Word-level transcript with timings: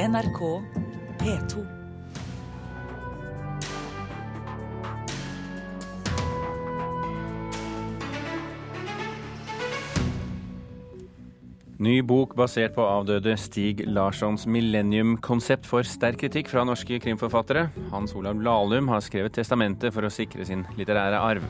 NRK 0.00 0.62
P2. 1.20 1.60
Ny 11.80 12.00
bok 12.00 12.32
basert 12.36 12.72
på 12.72 12.80
avdøde 12.80 13.34
Stig 13.36 13.84
Larssons 13.84 14.46
millennium-konsept 14.48 15.68
får 15.68 15.84
sterk 15.92 16.22
kritikk 16.24 16.48
fra 16.48 16.64
norske 16.64 16.96
krimforfattere. 17.04 17.68
Hans 17.92 18.16
Olav 18.16 18.40
Lahlum 18.40 18.88
har 18.88 19.04
skrevet 19.04 19.36
testamentet 19.36 19.92
for 19.92 20.08
å 20.08 20.12
sikre 20.12 20.48
sin 20.48 20.64
litterære 20.80 21.20
arv. 21.20 21.44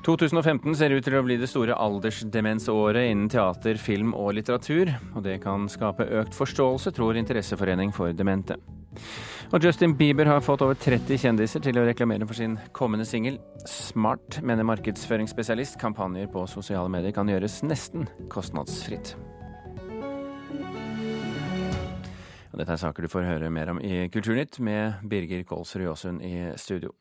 2015 0.00 0.76
ser 0.78 0.94
ut 0.96 1.04
til 1.04 1.14
å 1.18 1.20
bli 1.26 1.36
det 1.36 1.48
store 1.50 1.74
aldersdemensåret 1.76 3.10
innen 3.10 3.28
teater, 3.28 3.76
film 3.76 4.14
og 4.16 4.32
litteratur. 4.38 4.88
Og 5.12 5.24
det 5.26 5.36
kan 5.42 5.66
skape 5.68 6.06
økt 6.22 6.36
forståelse, 6.36 6.92
tror 6.96 7.18
Interesseforening 7.20 7.92
for 7.92 8.14
demente. 8.16 8.56
Og 9.52 9.64
Justin 9.66 9.92
Bieber 9.98 10.30
har 10.30 10.40
fått 10.40 10.62
over 10.64 10.78
30 10.78 11.20
kjendiser 11.20 11.60
til 11.64 11.76
å 11.76 11.84
reklamere 11.84 12.24
for 12.24 12.38
sin 12.38 12.56
kommende 12.72 13.04
singel. 13.04 13.36
Smart, 13.68 14.38
mener 14.46 14.64
markedsføringsspesialist. 14.70 15.76
Kampanjer 15.82 16.30
på 16.32 16.46
sosiale 16.48 16.88
medier 16.92 17.12
kan 17.12 17.28
gjøres 17.28 17.60
nesten 17.66 18.08
kostnadsfritt. 18.32 19.12
Og 22.50 22.56
dette 22.56 22.72
er 22.72 22.80
saker 22.86 23.04
du 23.04 23.12
får 23.12 23.28
høre 23.28 23.52
mer 23.52 23.74
om 23.74 23.84
i 23.84 24.06
Kulturnytt 24.08 24.62
med 24.64 25.04
Birger 25.12 25.44
Kålsrud 25.44 25.84
Jåsund 25.90 26.24
i 26.24 26.34
studio. 26.56 26.96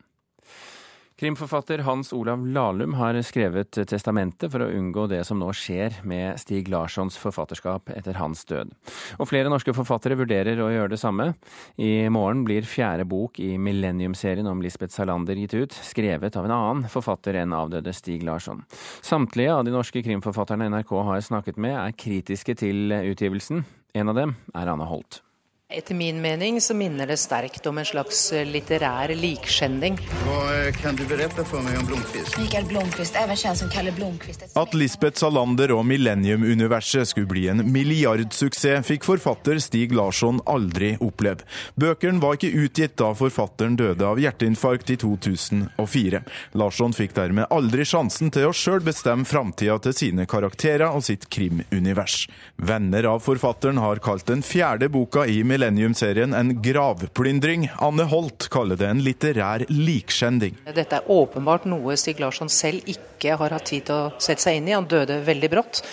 Krimforfatter 1.20 1.80
Hans 1.84 2.14
Olav 2.14 2.48
Lahlum 2.48 2.94
har 2.96 3.18
skrevet 3.28 3.76
testamentet 3.92 4.54
for 4.54 4.64
å 4.64 4.70
unngå 4.72 5.04
det 5.12 5.26
som 5.28 5.42
nå 5.42 5.50
skjer 5.52 5.98
med 6.08 6.40
Stig 6.40 6.70
Larssons 6.72 7.18
forfatterskap 7.20 7.92
etter 7.92 8.16
hans 8.22 8.46
død. 8.48 8.72
Og 9.20 9.28
flere 9.28 9.52
norske 9.52 9.76
forfattere 9.76 10.16
vurderer 10.16 10.62
å 10.64 10.70
gjøre 10.72 10.94
det 10.94 11.02
samme. 11.04 11.34
I 11.76 12.08
morgen 12.08 12.46
blir 12.48 12.64
fjerde 12.64 13.04
bok 13.04 13.44
i 13.44 13.52
Millennium-serien 13.60 14.48
om 14.48 14.64
Lisbeth 14.64 14.96
Salander 14.96 15.36
gitt 15.36 15.60
ut, 15.60 15.76
skrevet 15.76 16.40
av 16.40 16.48
en 16.48 16.56
annen 16.56 16.88
forfatter 16.88 17.42
enn 17.44 17.58
avdøde 17.58 17.92
Stig 18.00 18.24
Larsson. 18.24 18.64
Samtlige 19.04 19.60
av 19.60 19.68
de 19.68 19.76
norske 19.76 20.00
krimforfatterne 20.08 20.72
NRK 20.72 21.02
har 21.04 21.26
snakket 21.34 21.60
med, 21.60 21.76
er 21.76 22.00
kritiske 22.00 22.56
til 22.64 22.96
utgivelsen. 22.96 23.66
En 23.92 24.16
av 24.16 24.24
dem 24.24 24.40
er 24.56 24.72
Anne 24.72 24.88
Holt. 24.88 25.26
Etter 25.72 25.96
min 25.96 26.22
mening 26.22 26.62
så 26.62 26.74
minner 26.74 27.08
det 27.08 27.18
sterkt 27.18 27.68
om 27.70 27.78
en 27.78 27.86
slags 27.86 28.32
litterær 28.34 29.12
likskjending. 29.14 30.00
Hva 30.26 30.72
kan 30.74 30.96
du 30.98 31.04
berette 31.06 31.44
for 31.46 31.62
meg 31.62 31.76
om 31.78 31.84
Blomkvist? 31.86 32.40
Mikael 32.42 32.66
Blomkvist, 32.66 33.14
även 33.16 33.38
kjent 33.38 33.58
som 33.58 33.70
Kalle 33.70 33.92
Blomkvist. 33.94 34.48
At 34.58 34.74
Lisbeth 34.74 35.22
Salander 35.22 35.70
og 35.76 35.84
Millennium-universet 35.86 37.12
skulle 37.12 37.30
bli 37.30 37.44
en 37.54 37.62
milliardsuksess, 37.70 38.82
fikk 38.88 39.06
forfatter 39.06 39.62
Stig 39.62 39.94
Larsson 39.94 40.40
aldri 40.50 40.96
oppleve. 41.06 41.46
Bøkene 41.78 42.18
var 42.18 42.40
ikke 42.40 42.66
utgitt 42.66 42.98
da 42.98 43.12
forfatteren 43.14 43.78
døde 43.78 44.10
av 44.10 44.18
hjerteinfarkt 44.18 44.90
i 44.90 44.98
2004. 45.06 46.24
Larsson 46.58 46.98
fikk 46.98 47.14
dermed 47.20 47.46
aldri 47.54 47.86
sjansen 47.86 48.34
til 48.34 48.50
å 48.50 48.58
sjøl 48.58 48.82
bestemme 48.90 49.30
framtida 49.30 49.78
til 49.86 49.94
sine 50.02 50.26
karakterer 50.26 50.90
og 50.90 51.06
sitt 51.06 51.30
krimunivers. 51.30 52.24
Venner 52.58 53.12
av 53.14 53.22
forfatteren 53.22 53.78
har 53.78 54.02
kalt 54.02 54.26
den 54.34 54.42
fjerde 54.42 54.90
boka 54.90 55.30
i 55.30 55.44
Millennium 55.44 55.59
Millennium-serien 55.60 56.34
en 56.34 56.62
gravplyndring. 56.62 57.70
Anne 57.84 58.04
Holt 58.08 58.48
kaller 58.50 58.80
det 58.80 58.88
en 58.88 59.04
litterær 59.04 59.66
likskjending. 59.68 60.56
Dette 60.72 61.02
er 61.02 61.12
åpenbart 61.12 61.68
noe 61.68 61.98
Stig 62.00 62.22
Larsson 62.24 62.48
selv 62.48 62.88
ikke 62.88 63.36
har 63.36 63.52
hatt 63.58 63.68
tid 63.68 63.90
til 63.90 63.98
å 63.98 64.12
sette 64.24 64.46
seg 64.46 64.62
inn 64.62 64.72
i. 64.72 64.78
Han 64.78 64.88
døde 64.88 65.20
veldig 65.28 65.52
brått. 65.52 65.84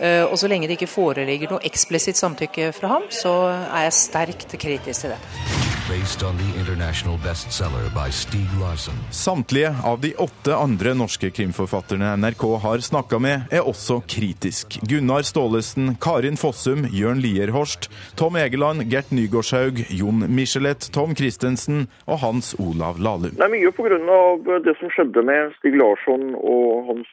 Og 0.00 0.38
så 0.40 0.48
lenge 0.48 0.70
det 0.70 0.78
ikke 0.78 0.88
foreligger 0.88 1.52
noe 1.52 1.66
eksplisitt 1.68 2.16
samtykke 2.16 2.70
fra 2.72 2.94
ham, 2.94 3.10
så 3.12 3.34
er 3.52 3.90
jeg 3.90 3.98
sterkt 3.98 4.56
kritisk 4.56 5.04
til 5.04 5.12
det. 5.12 5.20
Samtlige 9.10 9.70
av 9.84 10.00
de 10.00 10.12
åtte 10.22 10.54
andre 10.54 10.92
norske 10.94 11.30
krimforfatterne 11.34 12.12
NRK 12.22 12.44
har 12.62 12.84
snakka 12.86 13.18
med, 13.18 13.48
er 13.50 13.66
også 13.66 13.98
kritisk. 14.06 14.78
Gunnar 14.86 15.26
Staalesen, 15.26 15.96
Karin 16.00 16.38
Fossum, 16.38 16.86
Jørn 16.94 17.18
Lierhorst, 17.24 17.90
Tom 18.14 18.38
Egeland, 18.38 18.86
Gert 18.86 19.09
Nygårdshaug, 19.14 19.84
Jon 19.90 20.24
Michelet, 20.30 20.88
Tom 20.94 21.14
Christensen 21.18 21.86
og 22.06 22.20
Hans 22.24 22.52
Olav 22.58 23.00
Lahlum. 23.02 23.34
Det 23.38 23.46
er 23.46 23.52
mye 23.52 23.72
pga. 23.76 24.58
det 24.64 24.76
som 24.80 24.92
skjedde 24.94 25.24
med 25.26 25.54
Stig 25.58 25.76
Larsson 25.80 26.34
og 26.36 26.90
hans 26.90 27.10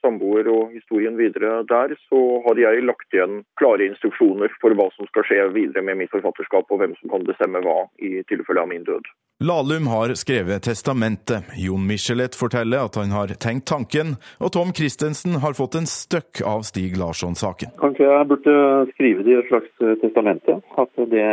samboer 0.00 0.48
og 0.52 0.74
historien 0.74 1.16
videre 1.18 1.62
der, 1.70 1.96
så 2.08 2.20
hadde 2.46 2.64
jeg 2.64 2.84
lagt 2.86 3.16
igjen 3.16 3.42
klare 3.60 3.88
instruksjoner 3.90 4.52
for 4.60 4.76
hva 4.76 4.90
som 4.96 5.08
skal 5.10 5.26
skje 5.28 5.48
videre 5.56 5.84
med 5.86 6.02
mitt 6.02 6.14
forfatterskap, 6.14 6.70
og 6.70 6.82
hvem 6.82 6.94
som 7.00 7.12
kan 7.14 7.26
bestemme 7.28 7.62
hva 7.64 7.82
i 7.98 8.20
tilfelle 8.30 8.64
av 8.64 8.70
min 8.70 8.86
død. 8.86 9.08
Lahlum 9.40 9.86
har 9.88 10.12
skrevet 10.20 10.66
testamentet. 10.68 11.46
Jon 11.56 11.86
Michelet 11.88 12.36
forteller 12.36 12.84
at 12.84 12.98
han 13.00 13.14
har 13.14 13.30
tenkt 13.40 13.70
tanken, 13.70 14.18
og 14.36 14.52
Tom 14.52 14.74
Christensen 14.76 15.38
har 15.40 15.56
fått 15.56 15.78
en 15.80 15.88
støkk 15.88 16.42
av 16.44 16.66
Stig 16.68 16.98
Larsson-saken. 17.00 17.72
Kanskje 17.80 18.04
jeg 18.04 18.28
burde 18.28 18.56
skrive 18.92 19.24
det 19.24 19.32
i 19.32 19.38
et 19.40 19.48
slags 19.48 19.86
testamente, 20.02 20.58
at 20.84 21.04
det 21.14 21.29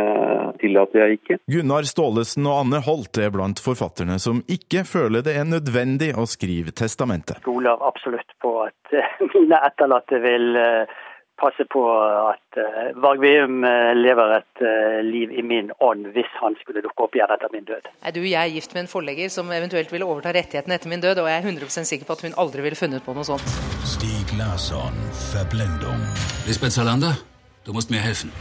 tillater 0.60 1.04
jeg 1.04 1.18
ikke. 1.18 1.38
Gunnar 1.50 1.88
Staalesen 1.88 2.46
og 2.48 2.62
Anne 2.64 2.82
Holt 2.86 3.20
er 3.20 3.32
blant 3.34 3.62
forfatterne 3.62 4.18
som 4.22 4.42
ikke 4.50 4.84
føler 4.88 5.24
det 5.26 5.36
er 5.38 5.48
nødvendig 5.48 6.14
å 6.18 6.26
skrive 6.28 6.74
testamentet. 6.76 7.42
Stoler 7.44 7.78
absolutt 7.84 8.32
på 8.42 8.54
at 8.66 8.96
mine 9.34 9.60
etterlatte 9.68 10.22
vil 10.24 10.58
passe 11.38 11.64
på 11.70 11.82
at 12.32 12.58
Vargveum 12.58 13.02
Varg 13.04 13.20
Veum 13.22 13.62
lever 13.98 14.32
et 14.38 14.62
liv 15.06 15.32
i 15.38 15.44
min 15.46 15.70
ånd 15.84 16.10
hvis 16.16 16.30
han 16.40 16.56
skulle 16.62 16.82
dukke 16.82 17.06
opp 17.06 17.14
igjen 17.14 17.34
etter 17.34 17.52
min 17.54 17.68
død. 17.68 17.86
Er 18.02 18.16
du 18.16 18.20
jeg 18.24 18.40
er 18.40 18.54
gift 18.56 18.74
med 18.74 18.84
en 18.84 18.90
forlegger 18.90 19.30
som 19.32 19.52
eventuelt 19.54 19.92
ville 19.94 20.08
overta 20.08 20.34
rettighetene 20.34 20.78
etter 20.78 20.90
min 20.90 21.04
død, 21.04 21.22
og 21.22 21.30
jeg 21.30 21.38
er 21.38 21.46
100% 21.46 21.90
sikker 21.92 22.10
på 22.10 22.18
at 22.18 22.26
hun 22.26 22.36
aldri 22.44 22.66
ville 22.66 22.80
funnet 22.80 23.06
på 23.06 23.14
noe 23.16 23.26
sånt. 23.28 23.56
Stig 23.86 24.34
Larsson, 24.40 24.98
Verblendung. 25.30 26.02
Lisbeth 26.50 26.74
Salander, 26.74 27.22
du 27.62 27.74
må 27.76 27.86
mir 27.92 28.02
helfen. 28.02 28.34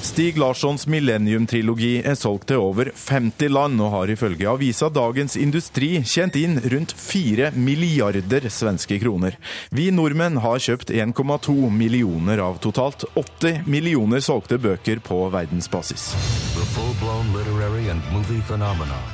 Stig 0.00 0.38
Larssons 0.40 0.86
Millennium-trilogi 0.88 1.98
er 2.08 2.14
solgt 2.16 2.46
til 2.48 2.62
over 2.64 2.88
50 2.96 3.50
land, 3.52 3.80
og 3.84 3.90
har 3.92 4.10
ifølge 4.14 4.48
avisa 4.48 4.88
Dagens 4.88 5.36
Industri 5.36 5.90
tjent 6.08 6.38
inn 6.40 6.56
rundt 6.72 6.94
4 6.96 7.50
milliarder 7.52 8.46
svenske 8.48 8.96
kroner. 9.02 9.36
Vi 9.76 9.90
nordmenn 9.92 10.40
har 10.40 10.62
kjøpt 10.64 10.88
1,2 10.94 11.68
millioner 11.68 12.40
av 12.40 12.56
totalt 12.64 13.04
80 13.12 13.68
millioner 13.68 14.24
solgte 14.24 14.56
bøker 14.56 15.02
på 15.04 15.18
verdensbasis. 15.34 16.06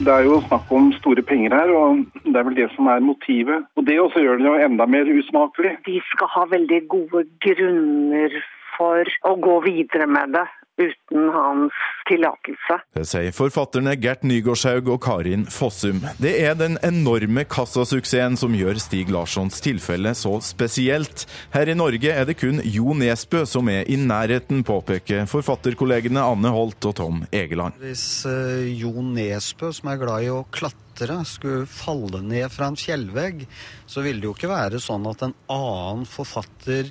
Det 0.06 0.12
er 0.14 0.28
jo 0.28 0.36
snakk 0.46 0.70
om 0.78 0.92
store 1.00 1.24
penger 1.26 1.56
her, 1.58 1.72
og 1.74 2.04
det 2.22 2.36
er 2.38 2.46
vel 2.46 2.60
det 2.60 2.68
som 2.76 2.92
er 2.94 3.02
motivet. 3.02 3.66
Og 3.74 3.90
det 3.90 3.98
også 4.04 4.22
gjør 4.22 4.38
det 4.38 4.46
jo 4.52 4.54
enda 4.68 4.86
mer 4.86 5.10
usmakelig. 5.18 5.80
De 5.88 5.98
skal 6.12 6.30
ha 6.36 6.46
veldig 6.54 6.80
gode 6.94 7.26
grunner 7.42 8.38
for 8.76 9.18
å 9.26 9.34
gå 9.40 9.58
videre 9.66 10.06
med 10.06 10.36
det 10.36 10.46
uten 10.76 11.28
hans 11.32 11.72
tillatelse. 12.08 12.78
Det 12.96 13.04
sier 13.08 13.34
forfatterne 13.34 13.96
Gert 14.00 14.24
Nygårdshaug 14.26 14.90
og 14.92 15.00
Karin 15.04 15.46
Fossum. 15.52 16.02
Det 16.22 16.34
er 16.44 16.56
den 16.58 16.78
enorme 16.86 17.46
kassasuksessen 17.48 18.38
som 18.40 18.54
gjør 18.56 18.80
Stig 18.82 19.10
Larssons 19.12 19.60
tilfelle 19.64 20.12
så 20.18 20.36
spesielt. 20.44 21.26
Her 21.54 21.72
i 21.72 21.76
Norge 21.78 22.12
er 22.12 22.28
det 22.28 22.38
kun 22.40 22.60
Jo 22.64 22.96
Nesbø 22.96 23.44
som 23.48 23.70
er 23.72 23.88
i 23.88 23.98
nærheten, 24.00 24.64
påpeker 24.66 25.26
forfatterkollegene 25.30 26.22
Anne 26.22 26.52
Holt 26.54 26.84
og 26.88 26.96
Tom 27.00 27.22
Egeland. 27.32 27.78
Hvis 27.82 28.26
uh, 28.28 28.64
Jo 28.66 28.92
Nesbø, 29.02 29.72
som 29.74 29.92
er 29.92 30.02
glad 30.02 30.26
i 30.26 30.32
å 30.32 30.44
klatre, 30.52 31.20
skulle 31.28 31.66
falle 31.68 32.22
ned 32.24 32.48
fra 32.52 32.70
en 32.70 32.78
fjellvegg, 32.80 33.42
så 33.84 34.04
ville 34.04 34.22
det 34.22 34.30
jo 34.30 34.36
ikke 34.36 34.52
være 34.52 34.80
sånn 34.80 35.04
at 35.10 35.26
en 35.26 35.34
annen 35.52 36.06
forfatter 36.08 36.88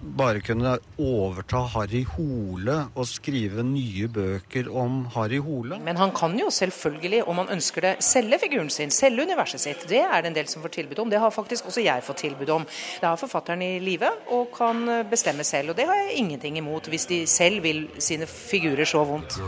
bare 0.00 0.40
kunne 0.44 0.76
overta 0.98 1.62
Harry 1.74 2.04
Hole 2.16 2.76
og 2.94 3.06
skrive 3.08 3.64
nye 3.66 4.08
bøker 4.12 4.70
om 4.70 5.04
Harry 5.14 5.40
Hole. 5.42 5.78
Men 5.84 5.96
han 6.00 6.12
kan 6.16 6.36
jo 6.38 6.50
selvfølgelig, 6.54 7.24
om 7.28 7.42
han 7.42 7.52
ønsker 7.58 7.86
det, 7.86 7.94
selge 8.04 8.38
figuren 8.42 8.70
sin, 8.70 8.90
selge 8.94 9.26
universet 9.28 9.62
sitt. 9.62 9.86
Det 9.90 10.02
er 10.04 10.22
det 10.22 10.32
en 10.32 10.38
del 10.38 10.50
som 10.50 10.62
får 10.64 10.74
tilbud 10.78 11.02
om. 11.04 11.10
Det 11.10 11.22
har 11.22 11.34
faktisk 11.34 11.70
også 11.70 11.84
jeg 11.84 12.04
fått 12.06 12.24
tilbud 12.24 12.54
om. 12.54 12.66
Det 13.00 13.08
har 13.08 13.20
forfatteren 13.20 13.62
i 13.62 13.78
live 13.82 14.10
og 14.34 14.52
kan 14.56 14.84
bestemme 15.10 15.44
selv. 15.44 15.72
Og 15.72 15.76
det 15.78 15.88
har 15.88 16.02
jeg 16.02 16.18
ingenting 16.22 16.58
imot, 16.58 16.88
hvis 16.88 17.06
de 17.10 17.24
selv 17.26 17.62
vil 17.62 17.86
sine 17.98 18.26
figurer 18.26 18.84
så 18.84 19.04
vondt. 19.04 19.38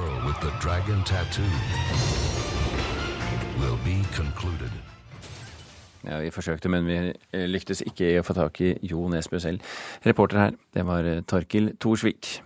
Ja, 6.11 6.19
Vi 6.19 6.33
forsøkte, 6.35 6.69
men 6.73 6.89
vi 6.91 6.99
lyktes 7.47 7.85
ikke 7.87 8.09
i 8.11 8.19
å 8.19 8.27
få 8.27 8.35
tak 8.35 8.59
i 8.67 8.75
Jo 8.83 9.07
Nesbø 9.09 9.39
selv. 9.39 9.63
Reporter 10.03 10.39
her, 10.43 10.57
det 10.75 10.87
var 10.89 11.07
Torkil 11.31 11.77
Thorsvik. 11.79 12.41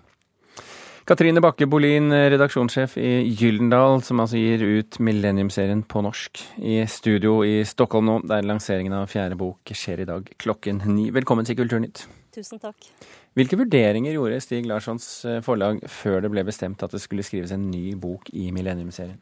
Katrine 1.05 1.41
Bakke 1.45 1.67
Bolin, 1.69 2.09
redaksjonssjef 2.13 2.95
i 2.97 3.09
Gyldendal, 3.37 3.99
som 4.05 4.23
altså 4.23 4.39
gir 4.41 4.63
ut 4.65 4.97
Millennium-serien 5.05 5.83
på 5.85 6.01
norsk. 6.05 6.41
I 6.65 6.79
studio 6.89 7.43
i 7.45 7.59
Stockholm 7.69 8.09
nå, 8.09 8.15
der 8.29 8.47
lanseringen 8.49 8.97
av 8.97 9.11
fjerde 9.13 9.37
bok 9.37 9.73
skjer 9.77 10.01
i 10.01 10.07
dag 10.09 10.31
klokken 10.41 10.81
ni. 10.89 11.11
Velkommen 11.13 11.45
til 11.45 11.59
Kulturnytt. 11.61 12.07
Tusen 12.33 12.61
takk. 12.63 12.89
Hvilke 13.37 13.59
vurderinger 13.61 14.17
gjorde 14.17 14.41
Stig 14.41 14.65
Larssons 14.71 15.07
eh, 15.29 15.43
forlag 15.45 15.85
før 15.93 16.25
det 16.25 16.33
ble 16.33 16.47
bestemt 16.49 16.81
at 16.87 16.97
det 16.97 17.03
skulle 17.05 17.27
skrives 17.27 17.53
en 17.53 17.69
ny 17.69 17.93
bok 18.01 18.33
i 18.33 18.49
Millennium-serien? 18.57 19.21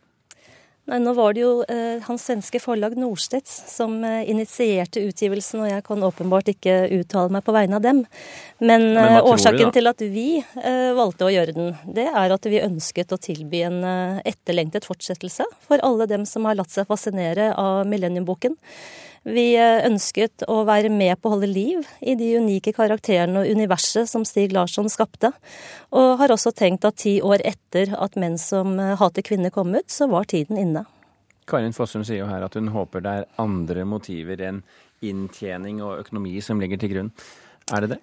Nei, 0.90 0.98
Nå 0.98 1.12
var 1.14 1.36
det 1.36 1.44
jo 1.44 1.50
eh, 1.70 2.02
hans 2.08 2.24
svenske 2.26 2.58
forlag 2.58 2.96
Norstedts 2.98 3.52
som 3.70 4.00
eh, 4.02 4.24
initierte 4.30 5.04
utgivelsen, 5.06 5.60
og 5.62 5.70
jeg 5.70 5.84
kan 5.86 6.02
åpenbart 6.02 6.50
ikke 6.50 6.74
uttale 6.98 7.30
meg 7.30 7.44
på 7.46 7.54
vegne 7.54 7.78
av 7.78 7.84
dem. 7.84 8.00
Men, 8.58 8.88
Men 8.96 8.98
eh, 8.98 9.20
årsaken 9.30 9.70
til 9.76 9.86
at 9.86 10.02
vi 10.02 10.26
eh, 10.40 10.90
valgte 10.98 11.28
å 11.28 11.30
gjøre 11.30 11.54
den, 11.54 11.70
det 11.86 12.08
er 12.10 12.34
at 12.34 12.50
vi 12.50 12.64
ønsket 12.64 13.14
å 13.14 13.20
tilby 13.22 13.62
en 13.68 13.78
eh, 13.86 14.18
etterlengtet 14.32 14.88
fortsettelse 14.88 15.46
for 15.62 15.86
alle 15.86 16.10
dem 16.10 16.26
som 16.26 16.50
har 16.50 16.58
latt 16.58 16.74
seg 16.74 16.90
fascinere 16.90 17.52
av 17.54 17.86
Millennium-boken. 17.86 18.58
Vi 19.22 19.52
eh, 19.54 19.84
ønsket 19.86 20.42
å 20.50 20.62
være 20.66 20.90
med 20.90 21.20
på 21.22 21.30
å 21.30 21.36
holde 21.36 21.50
liv 21.50 21.86
i 22.00 22.16
de 22.18 22.32
unike 22.42 22.72
karakterene 22.74 23.44
og 23.44 23.50
universet 23.54 24.10
som 24.10 24.24
Stig 24.26 24.54
Larsson 24.54 24.90
skapte, 24.90 25.30
og 25.94 26.16
har 26.18 26.34
også 26.34 26.50
tenkt 26.58 26.86
at 26.88 26.98
ti 27.04 27.20
år 27.22 27.44
etter 27.46 27.94
at 27.94 28.18
Menn 28.18 28.38
som 28.40 28.74
eh, 28.82 28.96
hater 28.98 29.22
kvinner 29.26 29.54
kom 29.54 29.70
ut, 29.76 29.86
så 29.90 30.10
var 30.10 30.26
tiden 30.30 30.58
inne. 30.58 30.84
Karin 31.46 31.74
Fossum 31.74 32.02
sier 32.06 32.22
jo 32.22 32.30
her 32.30 32.42
at 32.46 32.58
hun 32.58 32.70
håper 32.74 33.02
det 33.02 33.12
er 33.20 33.30
andre 33.42 33.86
motiver 33.86 34.42
enn 34.42 34.62
inntjening 35.02 35.80
og 35.82 36.02
økonomi 36.02 36.36
som 36.42 36.62
ligger 36.62 36.82
til 36.82 36.92
grunn. 36.94 37.14
Er 37.70 37.86
det 37.86 37.94
det? 37.94 38.02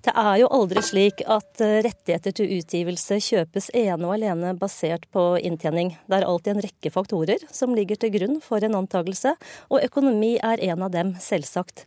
Det 0.00 0.12
er 0.16 0.38
jo 0.40 0.48
aldri 0.56 0.80
slik 0.84 1.20
at 1.28 1.60
eh, 1.60 1.82
rettigheter 1.84 2.32
til 2.32 2.54
utgivelse 2.56 3.18
kjøpes 3.20 3.68
ene 3.76 4.06
og 4.08 4.14
alene 4.14 4.54
basert 4.56 5.04
på 5.12 5.34
inntjening. 5.44 5.92
Det 6.08 6.16
er 6.16 6.24
alltid 6.24 6.54
en 6.54 6.64
rekke 6.64 6.92
faktorer 6.94 7.44
som 7.52 7.76
ligger 7.76 8.00
til 8.00 8.14
grunn 8.14 8.40
for 8.44 8.64
en 8.64 8.78
antakelse, 8.80 9.34
og 9.68 9.84
økonomi 9.84 10.38
er 10.40 10.62
en 10.70 10.86
av 10.88 10.94
dem, 10.94 11.12
selvsagt. 11.20 11.84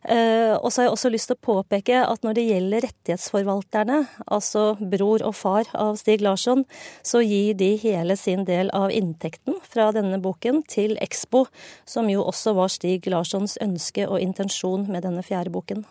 Uh, 0.00 0.56
og 0.56 0.70
så 0.72 0.80
har 0.80 0.86
jeg 0.86 0.94
også 0.94 1.10
lyst 1.12 1.28
til 1.28 1.36
å 1.36 1.44
påpeke 1.44 1.98
at 2.00 2.22
når 2.24 2.38
det 2.38 2.44
gjelder 2.46 2.84
rettighetsforvalterne, 2.86 3.98
altså 4.32 4.62
bror 4.80 5.20
og 5.28 5.34
far 5.36 5.68
av 5.76 5.98
Stig 6.00 6.24
Larsson, 6.24 6.64
så 7.04 7.20
gir 7.20 7.58
de 7.60 7.74
hele 7.82 8.16
sin 8.16 8.46
del 8.48 8.72
av 8.72 8.88
inntekten 8.96 9.60
fra 9.68 9.90
denne 9.92 10.16
boken 10.24 10.62
til 10.72 10.96
Expo, 11.04 11.44
som 11.84 12.08
jo 12.08 12.24
også 12.24 12.56
var 12.56 12.72
Stig 12.72 13.12
Larssons 13.12 13.60
ønske 13.60 14.08
og 14.08 14.24
intensjon 14.24 14.88
med 14.88 15.04
denne 15.04 15.26
fjerde 15.26 15.52
boken. 15.52 15.84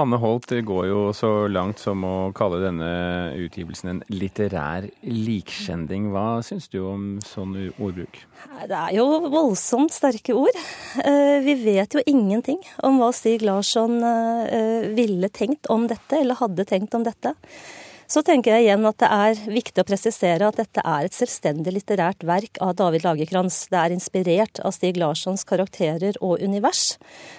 Anne 0.00 0.16
Holt 0.20 0.48
går 0.48 0.86
jo 0.88 1.00
så 1.16 1.30
langt 1.52 1.80
som 1.82 2.04
å 2.06 2.30
kalle 2.36 2.60
denne 2.62 2.90
utgivelsen 3.36 3.90
en 3.92 4.00
litterær 4.08 4.86
likskjending. 5.04 6.08
Hva 6.14 6.40
syns 6.46 6.70
du 6.72 6.78
om 6.86 7.04
sånn 7.26 7.52
ordbruk? 7.76 8.22
Det 8.70 8.78
er 8.78 8.94
jo 8.96 9.04
voldsomt 9.28 9.92
sterke 9.92 10.36
ord. 10.38 10.56
Eh, 11.04 11.40
vi 11.44 11.56
vet 11.66 11.98
jo 11.98 12.04
ingenting 12.08 12.62
om 12.86 13.00
hva 13.02 13.10
Stig 13.16 13.44
Larsson 13.44 14.00
eh, 14.00 14.88
ville 14.96 15.28
tenkt 15.28 15.68
om 15.72 15.84
dette, 15.90 16.22
eller 16.22 16.40
hadde 16.40 16.68
tenkt 16.68 16.96
om 16.96 17.04
dette. 17.04 17.34
Så 18.10 18.24
tenker 18.26 18.56
jeg 18.56 18.64
igjen 18.64 18.86
at 18.88 18.98
det 18.98 19.08
er 19.14 19.40
viktig 19.54 19.84
å 19.84 19.86
presisere 19.86 20.48
at 20.48 20.56
dette 20.58 20.82
er 20.82 21.06
et 21.06 21.14
selvstendig 21.14 21.76
litterært 21.76 22.24
verk 22.26 22.58
av 22.58 22.72
David 22.80 23.04
Lagerkrantz. 23.06 23.68
Det 23.70 23.78
er 23.78 23.94
inspirert 23.94 24.58
av 24.66 24.74
Stig 24.74 24.98
Larssons 24.98 25.46
karakterer 25.46 26.18
og 26.18 26.42
univers. 26.42 26.96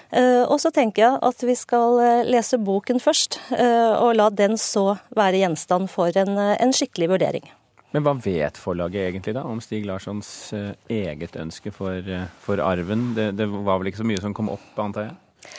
Eh, 0.08 0.40
og 0.46 0.56
så 0.64 0.72
tenker 0.72 1.04
jeg 1.04 1.18
at 1.28 1.44
vi 1.44 1.56
skal 1.60 2.00
eh, 2.00 2.22
lese 2.24 2.56
boken 2.56 3.02
først, 3.04 3.36
eh, 3.52 3.92
og 3.98 4.14
la 4.16 4.30
den 4.32 4.56
så 4.56 4.94
være 5.12 5.42
gjenstand 5.42 5.92
for 5.92 6.16
en, 6.16 6.40
en 6.40 6.72
skikkelig 6.72 7.10
vurdering. 7.18 7.52
Men 7.92 8.06
hva 8.06 8.16
vet 8.24 8.56
forlaget 8.56 9.10
egentlig 9.10 9.36
da 9.36 9.44
om 9.44 9.60
Stig 9.60 9.84
Larssons 9.84 10.54
eget 10.88 11.36
ønske 11.36 11.74
for, 11.76 12.00
for 12.40 12.64
arven? 12.64 13.10
Det, 13.18 13.34
det 13.36 13.50
var 13.52 13.76
vel 13.76 13.92
ikke 13.92 14.00
så 14.00 14.08
mye 14.08 14.24
som 14.24 14.32
kom 14.32 14.48
opp, 14.56 14.72
antar 14.80 15.10
jeg? 15.10 15.52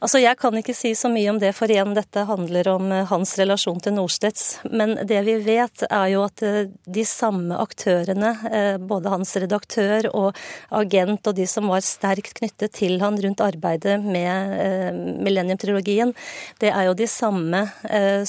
Altså, 0.00 0.16
Jeg 0.22 0.38
kan 0.40 0.56
ikke 0.56 0.72
si 0.72 0.94
så 0.96 1.10
mye 1.12 1.28
om 1.28 1.38
det, 1.40 1.50
for 1.52 1.68
igjen, 1.68 1.92
dette 1.92 2.22
handler 2.24 2.68
om 2.72 2.86
eh, 2.88 3.04
hans 3.10 3.34
relasjon 3.36 3.82
til 3.84 3.92
Norstedts. 3.98 4.44
Men 4.72 4.94
det 5.04 5.18
vi 5.26 5.34
vet, 5.44 5.84
er 5.92 6.06
jo 6.14 6.22
at 6.24 6.40
eh, 6.46 6.70
de 6.88 7.04
samme 7.04 7.58
aktørene, 7.60 8.30
eh, 8.48 8.76
både 8.80 9.12
hans 9.12 9.34
redaktør 9.44 10.08
og 10.16 10.40
agent 10.72 11.28
og 11.28 11.36
de 11.36 11.44
som 11.50 11.68
var 11.68 11.84
sterkt 11.84 12.32
knyttet 12.40 12.72
til 12.78 12.96
han 13.04 13.18
rundt 13.20 13.42
arbeidet 13.44 13.98
med 14.00 15.20
Millennium-trilogien, 15.20 16.14
det 16.62 16.70
er 16.72 16.88
jo 16.88 16.96
de 16.96 17.08
samme 17.10 17.62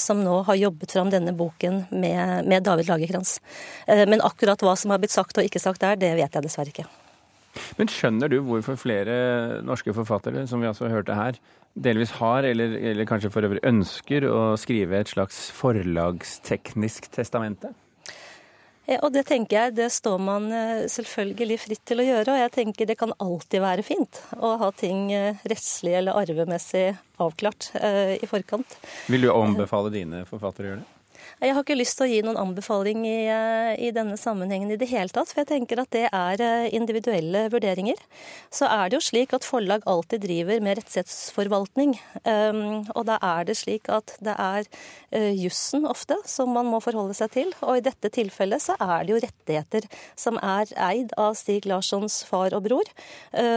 som 0.00 0.20
nå 0.24 0.42
har 0.48 0.58
jobbet 0.58 0.92
fram 0.92 1.10
denne 1.12 1.32
boken 1.36 1.84
med, 1.90 2.58
David 2.66 2.90
Lagerkrantz. 2.90 3.38
Men 3.86 4.24
akkurat 4.24 4.62
hva 4.64 4.74
som 4.78 4.92
har 4.92 5.00
blitt 5.02 5.14
sagt 5.14 5.38
og 5.38 5.46
ikke 5.46 5.62
sagt 5.62 5.82
der, 5.84 5.96
det 6.00 6.12
vet 6.18 6.34
jeg 6.34 6.44
dessverre 6.44 6.72
ikke. 6.72 6.86
Men 7.78 7.90
skjønner 7.92 8.32
du 8.32 8.38
hvorfor 8.46 8.78
flere 8.80 9.14
norske 9.66 9.92
forfattere, 9.96 10.46
som 10.48 10.62
vi 10.62 10.70
altså 10.70 10.90
hørte 10.92 11.16
her, 11.16 11.38
delvis 11.74 12.16
har, 12.18 12.44
eller, 12.48 12.76
eller 12.92 13.08
kanskje 13.08 13.30
for 13.32 13.46
øvrig 13.46 13.62
ønsker, 13.66 14.26
å 14.28 14.52
skrive 14.60 15.00
et 15.00 15.12
slags 15.12 15.46
forlagsteknisk 15.56 17.08
testamente? 17.14 17.72
Og 19.00 19.12
det 19.14 19.22
tenker 19.28 19.56
jeg, 19.56 19.74
det 19.78 19.86
står 19.94 20.18
man 20.20 20.48
eh, 20.52 20.84
selvfølgelig 20.90 21.58
fritt 21.62 21.82
til 21.86 22.02
å 22.02 22.06
gjøre. 22.06 22.34
Og 22.34 22.40
jeg 22.40 22.52
tenker 22.56 22.88
det 22.90 22.96
kan 22.98 23.14
alltid 23.22 23.62
være 23.62 23.84
fint 23.86 24.18
å 24.42 24.56
ha 24.60 24.72
ting 24.74 25.06
eh, 25.14 25.38
rettslig 25.48 25.94
eller 26.00 26.18
arvemessig 26.18 26.88
avklart 27.22 27.70
eh, 27.78 28.16
i 28.18 28.28
forkant. 28.28 28.74
Vil 29.12 29.28
du 29.28 29.30
ombefale 29.30 29.92
dine 29.94 30.24
forfattere 30.28 30.66
å 30.66 30.72
gjøre 30.72 30.82
det? 30.82 31.01
Jeg 31.42 31.56
har 31.56 31.64
ikke 31.64 31.74
lyst 31.74 31.96
til 31.98 32.06
å 32.06 32.10
gi 32.12 32.18
noen 32.22 32.38
anbefaling 32.38 33.00
i, 33.02 33.26
eh, 33.26 33.72
i, 33.82 33.88
denne 33.90 34.14
sammenhengen 34.14 34.70
i 34.70 34.76
det 34.78 34.86
hele 34.92 35.10
tatt, 35.10 35.32
for 35.32 35.40
jeg 35.42 35.48
tenker 35.48 35.80
at 35.82 35.90
det 35.90 36.04
er 36.06 36.38
eh, 36.38 36.68
individuelle 36.70 37.48
vurderinger. 37.50 37.98
Så 38.54 38.68
er 38.70 38.86
det 38.86 39.00
jo 39.00 39.02
slik 39.02 39.34
at 39.34 39.42
forlag 39.42 39.82
alltid 39.90 40.22
driver 40.22 40.62
med 40.62 40.78
rettighetsforvaltning. 40.78 41.96
Um, 42.22 42.84
og 42.94 43.08
da 43.08 43.16
er 43.26 43.48
det 43.48 43.56
slik 43.58 43.90
at 43.90 44.14
det 44.22 44.36
er 44.38 44.68
uh, 44.70 45.32
jussen 45.34 45.82
ofte 45.90 46.14
som 46.30 46.54
man 46.54 46.70
må 46.70 46.78
forholde 46.84 47.16
seg 47.18 47.34
til. 47.34 47.50
Og 47.66 47.80
i 47.80 47.84
dette 47.88 48.12
tilfellet 48.14 48.62
så 48.62 48.78
er 48.78 49.02
det 49.02 49.16
jo 49.16 49.22
rettigheter 49.24 49.88
som 50.14 50.38
er 50.38 50.70
eid 50.78 51.10
av 51.18 51.34
Stig 51.40 51.66
Larssons 51.66 52.20
far 52.28 52.54
og 52.54 52.68
bror. 52.68 52.86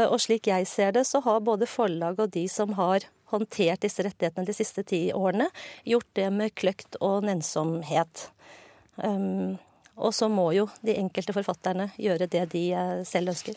Og 0.09 0.17
slik 0.23 0.49
jeg 0.49 0.65
ser 0.69 0.95
det, 0.97 1.05
så 1.05 1.21
har 1.25 1.45
både 1.45 1.69
forlag 1.69 2.17
og 2.17 2.33
de 2.33 2.47
som 2.49 2.73
har 2.79 3.05
håndtert 3.33 3.85
disse 3.85 4.05
rettighetene 4.05 4.47
de 4.47 4.55
siste 4.55 4.83
ti 4.87 5.01
årene, 5.15 5.49
gjort 5.87 6.09
det 6.17 6.29
med 6.33 6.55
kløkt 6.57 6.99
og 7.01 7.25
nensomhet. 7.27 8.29
Um, 8.95 9.57
og 9.95 10.13
så 10.15 10.27
må 10.31 10.49
jo 10.55 10.67
de 10.83 10.97
enkelte 10.99 11.35
forfatterne 11.35 11.89
gjøre 11.95 12.27
det 12.31 12.43
de 12.51 12.65
eh, 12.75 13.01
selv 13.07 13.31
ønsker. 13.31 13.55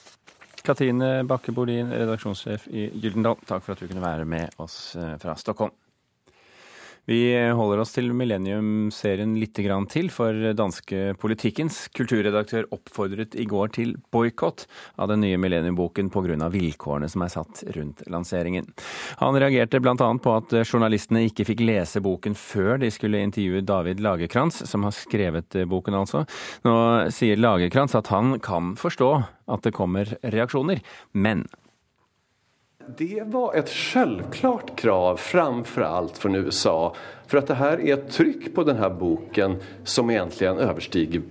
Katrine 0.67 1.25
Bakke 1.27 1.55
Bolin, 1.55 1.91
redaksjonssjef 1.91 2.69
i 2.71 2.89
Gyldendal, 2.95 3.39
takk 3.47 3.65
for 3.65 3.75
at 3.75 3.83
du 3.83 3.89
kunne 3.89 4.05
være 4.05 4.27
med 4.29 4.55
oss 4.63 4.95
eh, 4.99 5.17
fra 5.23 5.35
Stockholm. 5.39 5.75
Vi 7.09 7.33
holder 7.57 7.81
oss 7.81 7.95
til 7.95 8.11
Millennium-serien 8.13 9.31
litt 9.41 9.57
til, 9.57 10.11
for 10.13 10.37
danske 10.53 11.15
Politikkens 11.17 11.87
kulturredaktør 11.97 12.67
oppfordret 12.75 13.33
i 13.33 13.47
går 13.49 13.71
til 13.73 13.95
boikott 14.13 14.67
av 15.01 15.09
den 15.09 15.23
nye 15.25 15.39
Millennium-boken 15.41 16.11
pga. 16.13 16.51
vilkårene 16.53 17.09
som 17.09 17.23
er 17.25 17.33
satt 17.33 17.63
rundt 17.77 18.03
lanseringen. 18.13 18.69
Han 19.23 19.39
reagerte 19.41 19.81
bl.a. 19.81 19.97
på 19.97 20.35
at 20.37 20.53
journalistene 20.69 21.25
ikke 21.31 21.47
fikk 21.49 21.63
lese 21.65 22.03
boken 22.05 22.37
før 22.37 22.77
de 22.83 22.91
skulle 22.93 23.23
intervjue 23.25 23.65
David 23.65 24.03
Lagerkrantz, 24.05 24.67
som 24.69 24.85
har 24.85 24.93
skrevet 24.93 25.57
boken 25.65 25.97
altså. 25.97 26.27
Nå 26.69 26.77
sier 27.09 27.41
Lagerkrantz 27.41 27.97
at 27.97 28.13
han 28.13 28.37
kan 28.45 28.75
forstå 28.77 29.11
at 29.49 29.65
det 29.65 29.73
kommer 29.73 30.13
reaksjoner, 30.21 30.85
men 31.17 31.47
det 32.97 33.23
var 33.27 33.55
et 33.59 33.69
selvklart 33.69 34.73
krav 34.81 35.19
framfor 35.21 35.85
alt 35.85 36.19
fra 36.19 36.31
USA. 36.31 36.77
For 37.29 37.41
at 37.41 37.51
det 37.51 37.59
her 37.61 37.83
er 37.83 37.93
et 37.99 38.09
trykk 38.13 38.49
på 38.57 38.65
denne 38.65 38.89
boken 38.97 39.59
som 39.85 40.09
egentlig 40.13 40.49
overstiger 40.55 41.25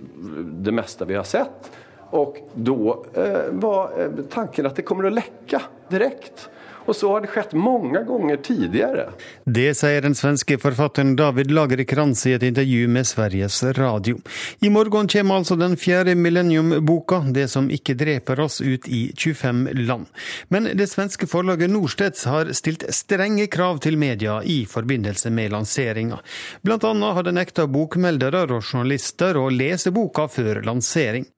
det 0.64 0.74
meste 0.74 1.08
vi 1.08 1.18
har 1.18 1.26
sett. 1.26 1.70
Og 2.14 2.38
da 2.54 2.94
eh, 3.20 3.48
var 3.60 3.96
eh, 3.98 4.22
tanken 4.32 4.68
at 4.68 4.78
det 4.78 4.86
kommer 4.88 5.08
å 5.08 5.12
lekke 5.12 5.60
direkte. 5.90 6.54
Og 6.88 6.96
så 6.96 7.10
har 7.12 7.20
det 7.24 7.30
skjedd 7.34 7.52
mange 7.60 8.00
ganger 8.08 8.40
tidligere. 8.44 9.10
Det 9.44 9.74
sier 9.76 10.00
den 10.04 10.16
svenske 10.16 10.56
forfatteren 10.60 11.14
David 11.18 11.52
Lagerkrantz 11.52 12.24
i 12.26 12.32
et 12.32 12.46
intervju 12.48 12.88
med 12.88 13.06
Sveriges 13.06 13.60
Radio. 13.76 14.16
I 14.64 14.70
morgen 14.72 15.08
kommer 15.12 15.42
altså 15.42 15.58
den 15.60 15.76
fjerde 15.76 16.16
Millennium-boka, 16.16 17.20
Det 17.28 17.48
som 17.52 17.68
ikke 17.70 17.94
dreper 17.94 18.40
oss, 18.40 18.60
ut 18.60 18.88
i 18.88 19.12
25 19.16 19.68
land. 19.84 20.06
Men 20.48 20.70
det 20.74 20.88
svenske 20.88 21.28
forlaget 21.28 21.70
Norstedts 21.70 22.24
har 22.24 22.52
stilt 22.56 22.86
strenge 22.94 23.46
krav 23.52 23.82
til 23.84 23.98
media 23.98 24.40
i 24.42 24.64
forbindelse 24.66 25.30
med 25.30 25.52
lanseringa. 25.52 26.22
Blant 26.64 26.84
annet 26.88 27.14
har 27.14 27.28
det 27.28 27.36
nekta 27.36 27.68
bokmeldere 27.68 28.46
og 28.48 28.62
journalister 28.62 29.36
å 29.36 29.50
lese 29.52 29.92
boka 29.92 30.28
før 30.32 30.64
lansering. 30.64 31.28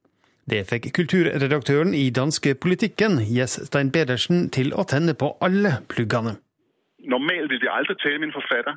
Det 0.51 0.65
fikk 0.67 0.89
kulturredaktøren 0.99 1.93
i 1.95 2.11
danske 2.11 2.51
Politikken, 2.65 3.13
Jess 3.37 3.55
Stein 3.69 3.93
Pedersen, 3.95 4.49
til 4.57 4.73
å 4.75 4.83
tenne 4.93 5.13
på 5.21 5.29
alle 5.47 5.73
pluggene. 5.93 6.33
Normalt 7.13 7.53
vil 7.53 7.61
vi 7.63 7.71
aldri 7.71 7.95
tale 8.03 8.19
med 8.19 8.29
en 8.29 8.39
forfatter 8.39 8.75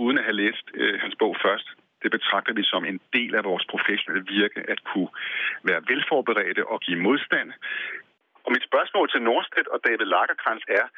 uten 0.00 0.20
å 0.20 0.24
ha 0.28 0.32
lest 0.32 0.72
eh, 0.72 0.96
hans 1.02 1.18
bok 1.20 1.36
først. 1.44 1.68
Det 2.02 2.10
betrakter 2.16 2.56
vi 2.56 2.64
som 2.64 2.88
en 2.88 3.00
del 3.16 3.36
av 3.36 3.44
vårt 3.50 3.68
profesjonelle 3.72 4.24
virke 4.32 4.64
at 4.72 4.80
kunne 4.88 5.12
være 5.68 5.84
velforberedte 5.90 6.64
og 6.72 6.88
gi 6.88 6.96
motstand. 7.06 7.52
Og 8.44 8.50
mitt 8.54 8.64
spørsmål 8.70 9.12
til 9.12 9.22
Norstedt 9.28 9.68
og 9.74 9.84
David 9.84 10.08
Lagerkrantz 10.14 10.64
er 10.80 10.88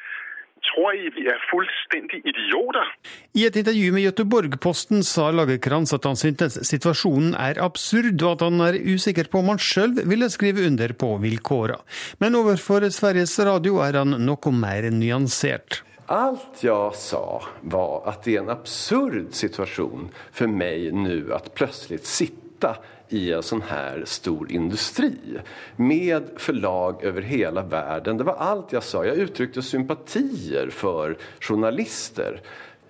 Tror 0.69 0.95
I 0.95 1.09
vi 1.13 1.25
er 1.27 1.41
fullstendig 1.49 2.21
idioter? 2.23 2.87
I 3.35 3.45
et 3.49 3.57
intervju 3.59 3.91
med 3.93 4.05
Göteborg-Posten 4.07 5.03
sa 5.05 5.27
Lagerkrantz 5.35 5.93
at 5.95 6.07
han 6.07 6.19
syntes 6.19 6.55
situasjonen 6.69 7.33
er 7.35 7.59
absurd, 7.61 8.15
og 8.23 8.37
at 8.37 8.45
han 8.47 8.63
er 8.63 8.79
usikker 8.79 9.27
på 9.31 9.41
om 9.43 9.51
han 9.53 9.61
sjøl 9.61 9.97
ville 10.07 10.29
skrive 10.31 10.63
under 10.69 10.95
på 10.95 11.11
vilkåra. 11.23 11.79
Men 12.23 12.39
overfor 12.39 12.87
Sveriges 12.95 13.35
Radio 13.43 13.81
er 13.83 13.99
han 13.99 14.15
noe 14.23 14.55
mer 14.55 14.87
nyansert. 14.93 15.83
Alt 16.11 16.63
jeg 16.63 16.95
sa 16.99 17.23
var 17.71 18.07
at 18.11 18.25
det 18.25 18.37
er 18.37 18.43
en 18.43 18.55
absurd 18.55 19.31
situasjon 19.35 20.09
for 20.35 20.51
meg 20.51 20.89
nå 20.95 21.21
at 21.35 21.53
plutselig 21.55 22.01
sitta 22.07 22.75
i 23.13 23.33
en 23.33 23.43
sån 23.43 23.61
här 23.61 24.03
stor 24.05 24.51
industri 24.51 25.17
med 25.75 26.23
förlag 26.35 27.03
över 27.03 27.21
hela 27.21 27.61
världen. 27.61 28.17
Det 28.17 28.23
var 28.23 28.33
allt 28.33 28.71
jag 28.71 28.83
sa. 28.83 29.05
Jag 29.05 29.15
uttryckte 29.15 29.61
sympatier 29.61 30.69
för 30.69 31.17
journalister. 31.39 32.41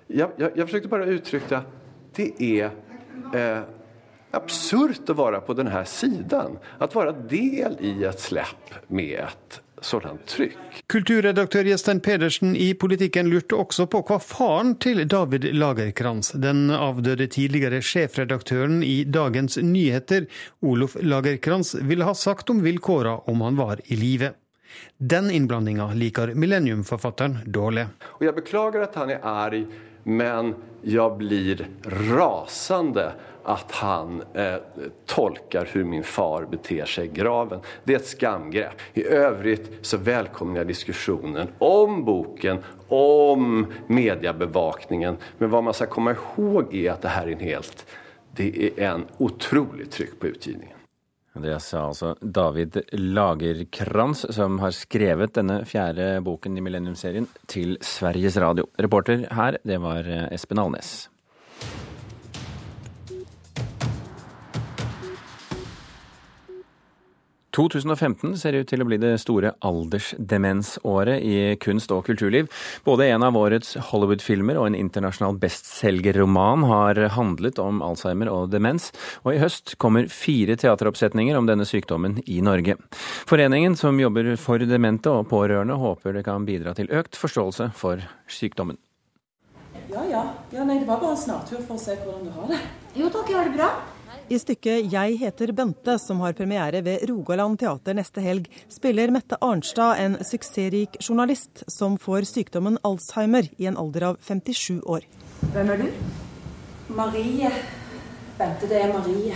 Jag, 0.08 0.32
jag, 0.36 0.51
jag 0.56 0.68
försökte 0.68 0.88
bara 0.88 1.06
uttrycka 1.06 1.62
det 2.15 2.44
är 2.44 2.72
eh, 3.34 3.62
absurt 4.32 5.10
att 5.10 5.15
vara 5.15 5.42
på 5.42 5.53
den 5.53 5.68
här 5.68 5.84
sidan. 5.84 6.60
Att 6.77 6.96
vara 6.96 7.12
del 7.12 7.77
i 7.80 8.03
ett 8.03 8.20
släpp 8.20 8.88
med 8.88 9.20
ett 9.20 9.62
sådant 9.86 10.25
trykk. 10.32 10.82
Kulturredaktør 10.92 11.68
Gjesten 11.68 12.02
Pedersen 12.04 12.56
i 12.56 12.72
Politikken 12.74 13.30
lurte 13.32 13.58
også 13.60 13.88
på 13.92 14.04
hva 14.08 14.20
faren 14.24 14.75
til 14.84 15.04
David 15.10 15.50
Lagerkrantz, 15.56 16.34
den 16.40 16.70
avdøde 16.74 17.28
tidligere 17.32 17.82
sjefredaktøren 17.84 18.82
i 18.84 19.04
Dagens 19.06 19.60
Nyheter, 19.62 20.28
Olof 20.62 20.98
Lagerkrantz, 21.02 21.75
ville 21.82 22.08
ha 22.08 22.16
sagt 22.18 22.50
om 22.54 22.63
vilkåra 22.63 23.20
om 23.32 23.44
han 23.46 23.60
var 23.60 23.84
i 23.86 24.00
live. 24.00 24.34
Den 24.98 25.30
innblandinga 25.32 25.92
liker 25.94 26.34
millenniumforfatteren 26.34 27.44
dårlig. 27.46 27.88
Og 28.18 28.25
jeg 28.25 28.38
beklager 28.40 28.88
at 28.88 28.96
han 28.98 29.12
er 29.13 29.25
arg, 29.28 29.68
men 30.03 30.55
jeg 30.83 31.17
blir 31.17 31.67
rasende 32.10 33.13
at 33.43 33.72
han 33.72 34.24
eh, 34.33 34.55
tolkar 35.05 35.65
hur 35.72 35.83
min 35.83 36.03
far 36.03 36.45
beter 36.51 36.86
seg 36.88 37.05
i 37.05 37.22
graven. 37.22 37.63
Det 37.83 37.95
er 37.95 38.00
et 38.00 38.12
skamgrepp. 38.12 38.83
I 38.93 39.03
övrigt 39.03 39.72
så 39.81 39.98
välkomnar 39.98 40.63
jag 40.63 40.67
diskussionen 40.67 41.48
om 41.60 42.05
boken, 42.05 42.63
om 42.88 43.65
mediebevakningen. 43.88 45.17
Men 45.38 45.51
hva 45.51 45.62
man 45.62 45.75
skal 45.75 45.91
komme 45.91 46.15
ihåg 46.15 46.75
er 46.75 46.93
at 46.95 47.03
det 47.03 47.15
här 47.17 47.27
är 47.27 47.36
en 47.36 47.43
helt, 47.51 47.86
det 48.36 48.50
er 48.63 48.88
en 48.93 49.05
otrolig 49.17 49.91
trykk 49.91 50.19
på 50.19 50.31
utgivningen. 50.31 50.83
Det 51.34 51.56
sa 51.66 51.88
altså 51.88 52.12
David 52.22 52.78
Lagerkrans, 52.94 54.25
som 54.36 54.60
har 54.62 54.75
skrevet 54.78 55.34
denne 55.34 55.63
fjerde 55.66 56.20
boken 56.25 56.60
i 56.60 56.62
Millennium-serien 56.62 57.25
til 57.50 57.80
Sveriges 57.82 58.38
Radio. 58.38 58.68
Reporter 58.78 59.25
her, 59.34 59.58
det 59.66 59.82
var 59.82 60.06
Espen 60.30 60.62
Alnes. 60.62 60.94
2015 67.53 68.36
ser 68.41 68.57
ut 68.57 68.69
til 68.69 68.81
å 68.83 68.88
bli 68.88 68.98
det 69.01 69.13
store 69.22 69.53
aldersdemensåret 69.65 71.22
i 71.22 71.36
kunst 71.62 71.93
og 71.93 72.05
kulturliv. 72.07 72.50
Både 72.86 73.07
en 73.13 73.25
av 73.25 73.38
årets 73.38 73.75
Hollywood-filmer 73.91 74.57
og 74.60 74.69
en 74.69 74.77
internasjonal 74.79 75.38
bestselgerroman 75.41 76.65
har 76.69 77.01
handlet 77.15 77.62
om 77.62 77.83
Alzheimer 77.86 78.31
og 78.31 78.50
demens, 78.53 78.91
og 79.24 79.36
i 79.36 79.41
høst 79.43 79.77
kommer 79.81 80.10
fire 80.12 80.57
teateroppsetninger 80.60 81.38
om 81.38 81.50
denne 81.50 81.67
sykdommen 81.69 82.19
i 82.25 82.39
Norge. 82.45 82.77
Foreningen 83.29 83.77
som 83.79 84.01
jobber 84.01 84.33
for 84.41 84.63
demente 84.63 85.13
og 85.13 85.29
pårørende 85.31 85.77
håper 85.79 86.17
det 86.17 86.25
kan 86.25 86.48
bidra 86.50 86.74
til 86.77 86.89
økt 86.93 87.19
forståelse 87.19 87.72
for 87.77 88.01
sykdommen. 88.27 88.81
Ja, 89.93 90.03
ja. 90.10 90.24
ja 90.53 90.63
nei, 90.65 90.79
det 90.81 90.88
var 90.89 91.01
bare 91.01 91.13
en 91.13 91.22
snartur 91.22 91.62
for 91.62 91.77
å 91.77 91.81
se 91.81 91.98
hvordan 92.01 92.25
du 92.25 92.33
har 92.33 92.55
det. 92.55 92.63
Jo 92.98 93.10
takk, 93.13 93.29
jeg 93.29 93.38
har 93.38 93.51
det 93.51 93.60
bra. 93.60 93.69
I 94.30 94.38
stykket 94.39 94.88
'Jeg 94.88 95.18
heter 95.20 95.51
Bente', 95.51 95.98
som 96.00 96.20
har 96.24 96.34
premiere 96.34 96.82
ved 96.82 97.03
Rogaland 97.10 97.60
teater 97.60 97.94
neste 97.94 98.22
helg, 98.22 98.48
spiller 98.70 99.12
Mette 99.12 99.36
Arnstad 99.42 100.00
en 100.00 100.15
suksessrik 100.24 100.96
journalist 101.01 101.63
som 101.68 101.98
får 101.98 102.24
sykdommen 102.30 102.77
Alzheimer 102.84 103.50
i 103.60 103.68
en 103.68 103.77
alder 103.77 104.03
av 104.03 104.18
57 104.22 104.80
år. 104.86 105.03
Hvem 105.51 105.70
er 105.70 105.77
du? 105.77 105.92
Marie. 106.88 107.51
Bente, 108.38 108.70
det 108.70 108.80
er 108.80 108.94
Marie. 108.94 109.36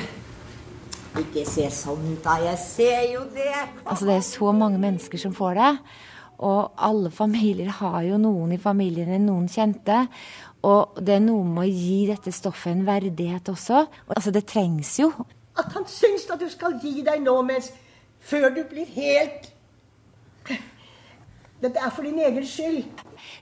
Ikke 1.17 1.45
se 1.45 1.67
sånn 1.67 2.13
ut, 2.13 2.23
da. 2.23 2.37
Jeg 2.45 2.57
ser 2.57 3.11
jo 3.11 3.25
det. 3.35 3.55
Altså, 3.85 4.05
det 4.05 4.15
er 4.15 4.21
så 4.21 4.53
mange 4.55 4.79
mennesker 4.79 5.19
som 5.19 5.35
får 5.35 5.59
det. 5.59 5.73
Og 6.37 6.71
alle 6.77 7.09
familier 7.09 7.69
har 7.79 8.03
jo 8.05 8.17
noen 8.21 8.51
i 8.53 8.59
familiene, 8.61 9.17
noen 9.19 9.47
kjente. 9.49 10.03
Og 10.67 10.99
det 10.99 11.15
er 11.15 11.23
noe 11.23 11.45
med 11.47 11.63
å 11.63 11.71
gi 11.71 11.99
dette 12.09 12.33
stoffet 12.35 12.73
en 12.73 12.85
verdighet 12.87 13.51
også. 13.53 13.85
Altså, 14.11 14.33
det 14.35 14.47
trengs 14.49 14.97
jo. 14.99 15.11
At 15.57 15.71
han 15.73 15.87
syns 15.89 16.27
at 16.33 16.41
du 16.41 16.49
skal 16.51 16.75
gi 16.81 17.01
deg 17.05 17.23
nå, 17.23 17.35
mens 17.47 17.71
før 18.27 18.51
du 18.53 18.63
blir 18.67 18.89
helt 18.97 19.53
Dette 21.57 21.81
er 21.81 21.89
for 21.89 22.05
din 22.05 22.19
egen 22.21 22.43
skyld. 22.45 22.85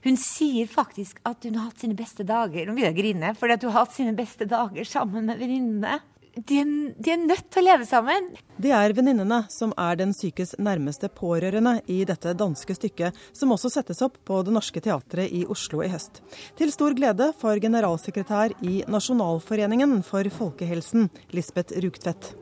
Hun 0.06 0.16
sier 0.16 0.68
faktisk 0.72 1.18
at 1.28 1.44
hun 1.44 1.58
har 1.58 1.66
hatt 1.66 1.82
sine 1.82 1.96
beste 1.98 2.24
dager. 2.24 2.64
Nå 2.64 2.72
begynner 2.72 2.88
jeg 2.88 2.94
å 2.94 3.00
grine, 3.02 3.32
fordi 3.36 3.56
at 3.58 3.66
hun 3.66 3.74
har 3.74 3.84
hatt 3.84 3.92
sine 3.92 4.14
beste 4.16 4.46
dager 4.48 4.88
sammen 4.88 5.28
med 5.28 5.42
venninnene. 5.42 5.98
De, 6.36 6.92
de, 6.98 7.10
er 7.14 7.22
nødt 7.22 7.46
til 7.48 7.62
å 7.62 7.64
leve 7.64 7.86
sammen. 7.88 8.26
Det 8.60 8.68
er 8.76 8.92
venninnene 8.92 9.38
som 9.48 9.70
er 9.80 9.96
den 9.96 10.12
sykes 10.12 10.52
nærmeste 10.60 11.08
pårørende 11.08 11.78
i 11.88 12.02
dette 12.08 12.34
danske 12.36 12.76
stykket, 12.76 13.16
som 13.32 13.54
også 13.54 13.70
settes 13.72 14.02
opp 14.04 14.18
på 14.28 14.42
Det 14.44 14.52
Norske 14.52 14.82
Teatret 14.84 15.32
i 15.32 15.46
Oslo 15.48 15.80
i 15.80 15.88
høst. 15.88 16.20
Til 16.60 16.74
stor 16.74 16.92
glede 16.98 17.30
for 17.40 17.56
generalsekretær 17.56 18.52
i 18.68 18.82
Nasjonalforeningen 18.84 20.02
for 20.04 20.28
folkehelsen, 20.36 21.08
Lisbeth 21.32 21.80
Rugtvedt. 21.80 22.34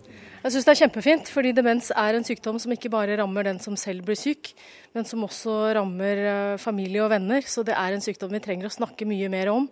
Jeg 0.44 0.52
syns 0.52 0.66
det 0.66 0.72
er 0.74 0.80
kjempefint, 0.82 1.30
fordi 1.32 1.54
demens 1.56 1.86
er 1.96 2.18
en 2.18 2.26
sykdom 2.26 2.58
som 2.60 2.74
ikke 2.74 2.90
bare 2.92 3.14
rammer 3.16 3.46
den 3.46 3.56
som 3.64 3.78
selv 3.80 4.04
blir 4.04 4.18
syk, 4.18 4.50
men 4.92 5.06
som 5.08 5.22
også 5.24 5.54
rammer 5.78 6.20
eh, 6.20 6.56
familie 6.60 7.00
og 7.00 7.14
venner. 7.14 7.46
Så 7.48 7.64
det 7.64 7.72
er 7.72 7.94
en 7.94 8.04
sykdom 8.04 8.34
vi 8.34 8.42
trenger 8.44 8.68
å 8.68 8.74
snakke 8.74 9.08
mye 9.08 9.30
mer 9.32 9.48
om. 9.54 9.70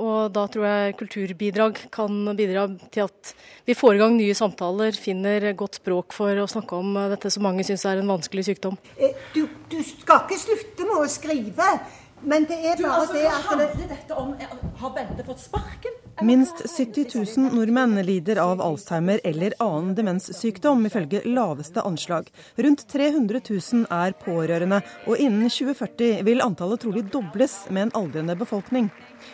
Og 0.00 0.32
da 0.34 0.46
tror 0.50 0.66
jeg 0.66 0.96
kulturbidrag 1.00 1.80
kan 1.92 2.32
bidra 2.38 2.66
til 2.92 3.06
at 3.06 3.32
vi 3.68 3.76
får 3.76 3.98
i 3.98 4.02
gang 4.02 4.16
nye 4.16 4.36
samtaler, 4.36 4.96
finner 4.96 5.50
godt 5.58 5.80
språk 5.82 6.16
for 6.16 6.40
å 6.40 6.48
snakke 6.50 6.80
om 6.80 6.96
dette 7.12 7.32
som 7.32 7.44
mange 7.46 7.66
syns 7.68 7.86
er 7.88 8.00
en 8.00 8.10
vanskelig 8.10 8.48
sykdom. 8.50 8.78
Eh, 8.96 9.16
du, 9.36 9.44
du, 9.70 9.80
skal 9.86 10.24
ikke 10.24 10.40
slutte 10.40 10.88
med 10.88 11.02
å 11.02 11.08
skrive, 11.10 11.72
men 12.20 12.44
det 12.48 12.58
er 12.58 12.80
bare 12.80 12.80
du, 12.80 12.86
altså, 12.88 13.16
det 13.16 13.26
at 13.28 13.44
Hva 13.46 13.56
handler 13.56 13.90
dette 13.94 14.16
om? 14.20 14.32
Har 14.80 14.94
Bente 14.96 15.24
fått 15.24 15.44
sparken? 15.44 16.00
Minst 16.26 16.58
70 16.66 17.14
000 17.14 17.54
nordmenn 17.56 17.96
lider 18.04 18.42
av 18.42 18.60
Alzheimer 18.60 19.22
eller 19.24 19.54
annen 19.62 19.94
demenssykdom, 19.96 20.84
ifølge 20.88 21.22
laveste 21.24 21.80
anslag. 21.86 22.28
Rundt 22.60 22.84
300 22.92 23.40
000 23.46 23.86
er 23.88 24.16
pårørende, 24.20 24.82
og 25.08 25.16
innen 25.16 25.48
2040 25.48 26.20
vil 26.28 26.44
antallet 26.44 26.84
trolig 26.84 27.06
dobles 27.12 27.62
med 27.70 27.88
en 27.88 27.96
aldrende 28.02 28.36
befolkning. 28.36 28.90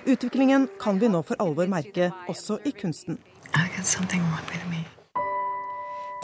Utviklingen 0.07 0.69
kan 0.81 0.99
vi 0.99 1.09
nå 1.11 1.23
for 1.27 1.39
alvor 1.43 1.67
merke 1.67 2.13
også 2.31 2.61
i 2.65 2.71
kunsten. 2.71 3.19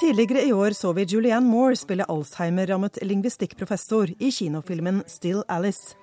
Tidligere 0.01 0.45
i 0.47 0.53
år 0.53 0.75
så 0.75 0.93
vi 0.95 1.07
Julianne 1.11 1.51
Moore 1.51 1.77
spille 1.77 2.07
Alzheimer-rammet 2.11 2.99
lingvistikkprofessor 3.03 4.15
i 4.19 4.31
kinofilmen 4.31 5.03
'Still 5.07 5.43
Alice'. 5.49 5.97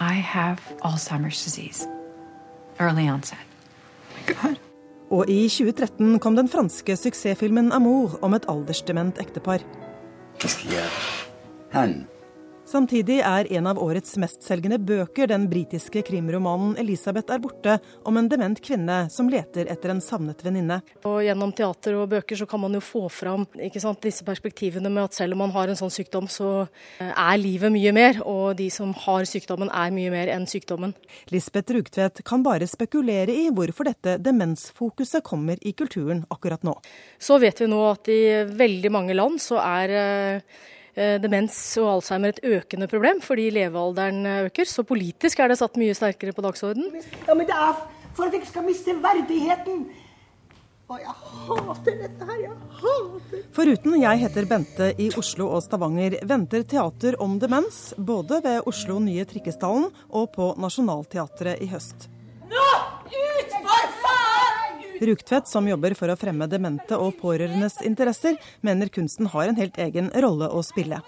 I 0.00 0.20
have 0.20 0.56
Alzheimer's 0.84 1.44
disease. 1.44 1.88
Early 2.80 3.08
onset. 3.10 3.38
Og 5.10 5.28
i 5.28 5.48
2013 5.48 6.18
kom 6.18 6.36
den 6.36 6.48
franske 6.48 6.96
suksessfilmen 6.96 7.72
'Amour' 7.72 8.18
om 8.22 8.34
et 8.34 8.44
aldersdement 8.48 9.18
ektepar. 9.18 9.58
Samtidig 12.68 13.22
er 13.24 13.46
en 13.56 13.66
av 13.70 13.78
årets 13.80 14.18
mestselgende 14.20 14.76
bøker 14.84 15.30
den 15.30 15.46
britiske 15.48 16.02
krimromanen 16.04 16.74
'Elisabeth 16.76 17.32
er 17.32 17.40
borte', 17.40 17.78
om 18.04 18.18
en 18.20 18.28
dement 18.28 18.60
kvinne 18.60 18.98
som 19.08 19.30
leter 19.32 19.70
etter 19.72 19.94
en 19.94 20.02
savnet 20.04 20.44
venninne. 20.44 20.82
Og 21.08 21.22
Gjennom 21.24 21.54
teater 21.56 21.96
og 21.96 22.10
bøker 22.12 22.36
så 22.36 22.44
kan 22.46 22.60
man 22.60 22.76
jo 22.76 22.84
få 22.84 23.06
fram 23.08 23.46
sant, 23.78 24.02
disse 24.04 24.20
perspektivene 24.22 24.92
med 24.92 25.04
at 25.04 25.14
selv 25.14 25.32
om 25.32 25.46
man 25.46 25.56
har 25.56 25.68
en 25.68 25.80
sånn 25.80 25.94
sykdom, 25.96 26.28
så 26.28 26.68
eh, 27.00 27.08
er 27.08 27.40
livet 27.40 27.72
mye 27.72 27.92
mer. 27.92 28.20
Og 28.28 28.56
de 28.60 28.68
som 28.68 28.92
har 28.92 29.24
sykdommen 29.24 29.72
er 29.72 29.90
mye 29.90 30.12
mer 30.12 30.28
enn 30.28 30.44
sykdommen. 30.44 30.92
Lisbeth 31.32 31.72
Rugtvedt 31.72 32.22
kan 32.22 32.44
bare 32.44 32.68
spekulere 32.68 33.32
i 33.32 33.48
hvorfor 33.48 33.88
dette 33.88 34.18
demensfokuset 34.20 35.24
kommer 35.24 35.56
i 35.64 35.72
kulturen 35.72 36.26
akkurat 36.28 36.60
nå. 36.62 36.76
Så 37.18 37.40
vet 37.40 37.64
vi 37.64 37.72
nå 37.72 37.80
at 37.88 38.12
i 38.12 38.44
veldig 38.44 38.92
mange 38.92 39.16
land 39.16 39.40
så 39.40 39.56
er 39.56 39.88
eh, 39.88 40.58
demens 41.22 41.54
og 41.78 41.92
Alzheimer 41.92 42.34
et 42.34 42.42
økende 42.42 42.88
problem 42.90 43.22
fordi 43.22 43.48
levealderen 43.54 44.26
øker. 44.48 44.66
Så 44.66 44.82
politisk 44.88 45.38
er 45.38 45.52
det 45.52 45.60
satt 45.60 45.78
mye 45.78 45.94
sterkere 45.94 46.34
på 46.34 46.44
dagsordenen. 46.44 46.98
Ja, 47.26 47.36
men 47.38 47.46
det 47.46 47.54
er 47.54 47.78
for 48.18 48.26
at 48.26 48.34
jeg 48.34 48.48
skal 48.50 48.66
miste 48.66 48.94
verdigheten. 48.98 49.86
Og 50.88 51.02
jeg 51.02 51.12
hater 51.12 51.96
dette 52.00 52.26
her. 52.30 52.38
Jeg 52.46 52.54
hater 52.80 53.42
Foruten 53.52 53.96
Jeg 54.00 54.22
heter 54.22 54.46
Bente 54.48 54.88
i 54.96 55.10
Oslo 55.20 55.50
og 55.52 55.60
Stavanger, 55.66 56.16
venter 56.24 56.64
teater 56.64 57.18
om 57.20 57.36
demens 57.42 57.92
både 57.98 58.40
ved 58.44 58.70
Oslo 58.70 58.96
Nye 59.04 59.26
Trikkestallen 59.28 59.90
og 60.08 60.32
på 60.32 60.54
Nationaltheatret 60.56 61.60
i 61.60 61.68
høst. 61.68 62.08
Nå! 62.48 62.66
Ut, 63.04 63.52
for 63.68 63.94
faen! 64.00 64.37
Rugtvedt, 65.00 65.48
som 65.48 65.66
jobber 65.68 65.94
for 65.98 66.10
å 66.10 66.16
fremme 66.18 66.48
demente 66.50 66.96
og 66.98 67.18
pårørendes 67.20 67.78
interesser, 67.86 68.38
mener 68.66 68.90
kunsten 68.92 69.28
har 69.30 69.48
en 69.48 69.58
helt 69.58 69.78
egen 69.78 70.10
rolle 70.24 70.48
å 70.50 70.62
spille. 70.66 71.00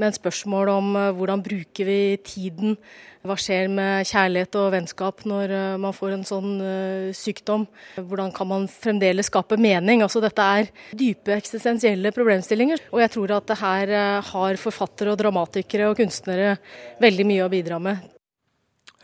Men 0.00 0.14
spørsmål 0.16 0.70
om 0.72 0.94
eh, 0.96 1.10
hvordan 1.16 1.42
bruker 1.44 1.88
vi 1.88 1.98
tiden, 2.24 2.78
hva 3.24 3.36
skjer 3.40 3.70
med 3.72 4.08
kjærlighet 4.08 4.56
og 4.60 4.70
vennskap 4.74 5.24
når 5.28 5.54
eh, 5.56 5.76
man 5.80 5.96
får 5.96 6.16
en 6.16 6.26
sånn 6.28 6.54
eh, 6.64 7.10
sykdom, 7.16 7.66
hvordan 8.00 8.32
kan 8.36 8.50
man 8.50 8.68
fremdeles 8.70 9.28
skape 9.32 9.58
mening? 9.60 10.04
Altså 10.04 10.22
Dette 10.24 10.48
er 10.58 10.72
dype 10.96 11.36
eksistensielle 11.36 12.14
problemstillinger, 12.16 12.88
og 12.92 13.04
jeg 13.04 13.14
tror 13.16 13.36
at 13.38 13.50
det 13.50 13.60
her 13.60 13.94
har 14.32 14.60
forfattere 14.60 15.12
og 15.12 15.20
dramatikere 15.20 15.90
og 15.90 16.00
kunstnere 16.00 16.56
veldig 17.02 17.28
mye 17.28 17.44
å 17.44 17.52
bidra 17.52 17.80
med. 17.82 18.10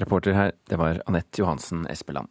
Reporter 0.00 0.32
her, 0.32 0.56
det 0.68 0.80
var 0.80 1.02
Anette 1.06 1.42
Johansen 1.42 1.84
Espeland. 1.92 2.30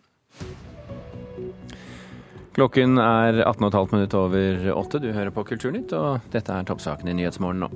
Klokken 2.60 2.98
er 3.00 3.38
18,5 3.48 3.94
minutter 3.94 4.20
over 4.20 4.66
åtte. 4.74 5.00
Du 5.00 5.14
hører 5.16 5.32
på 5.32 5.46
Kulturnytt, 5.48 5.94
og 5.96 6.26
dette 6.34 6.52
er 6.52 6.66
toppsaken 6.68 7.08
i 7.08 7.14
Nyhetsmorgen 7.16 7.62
nå. 7.64 7.70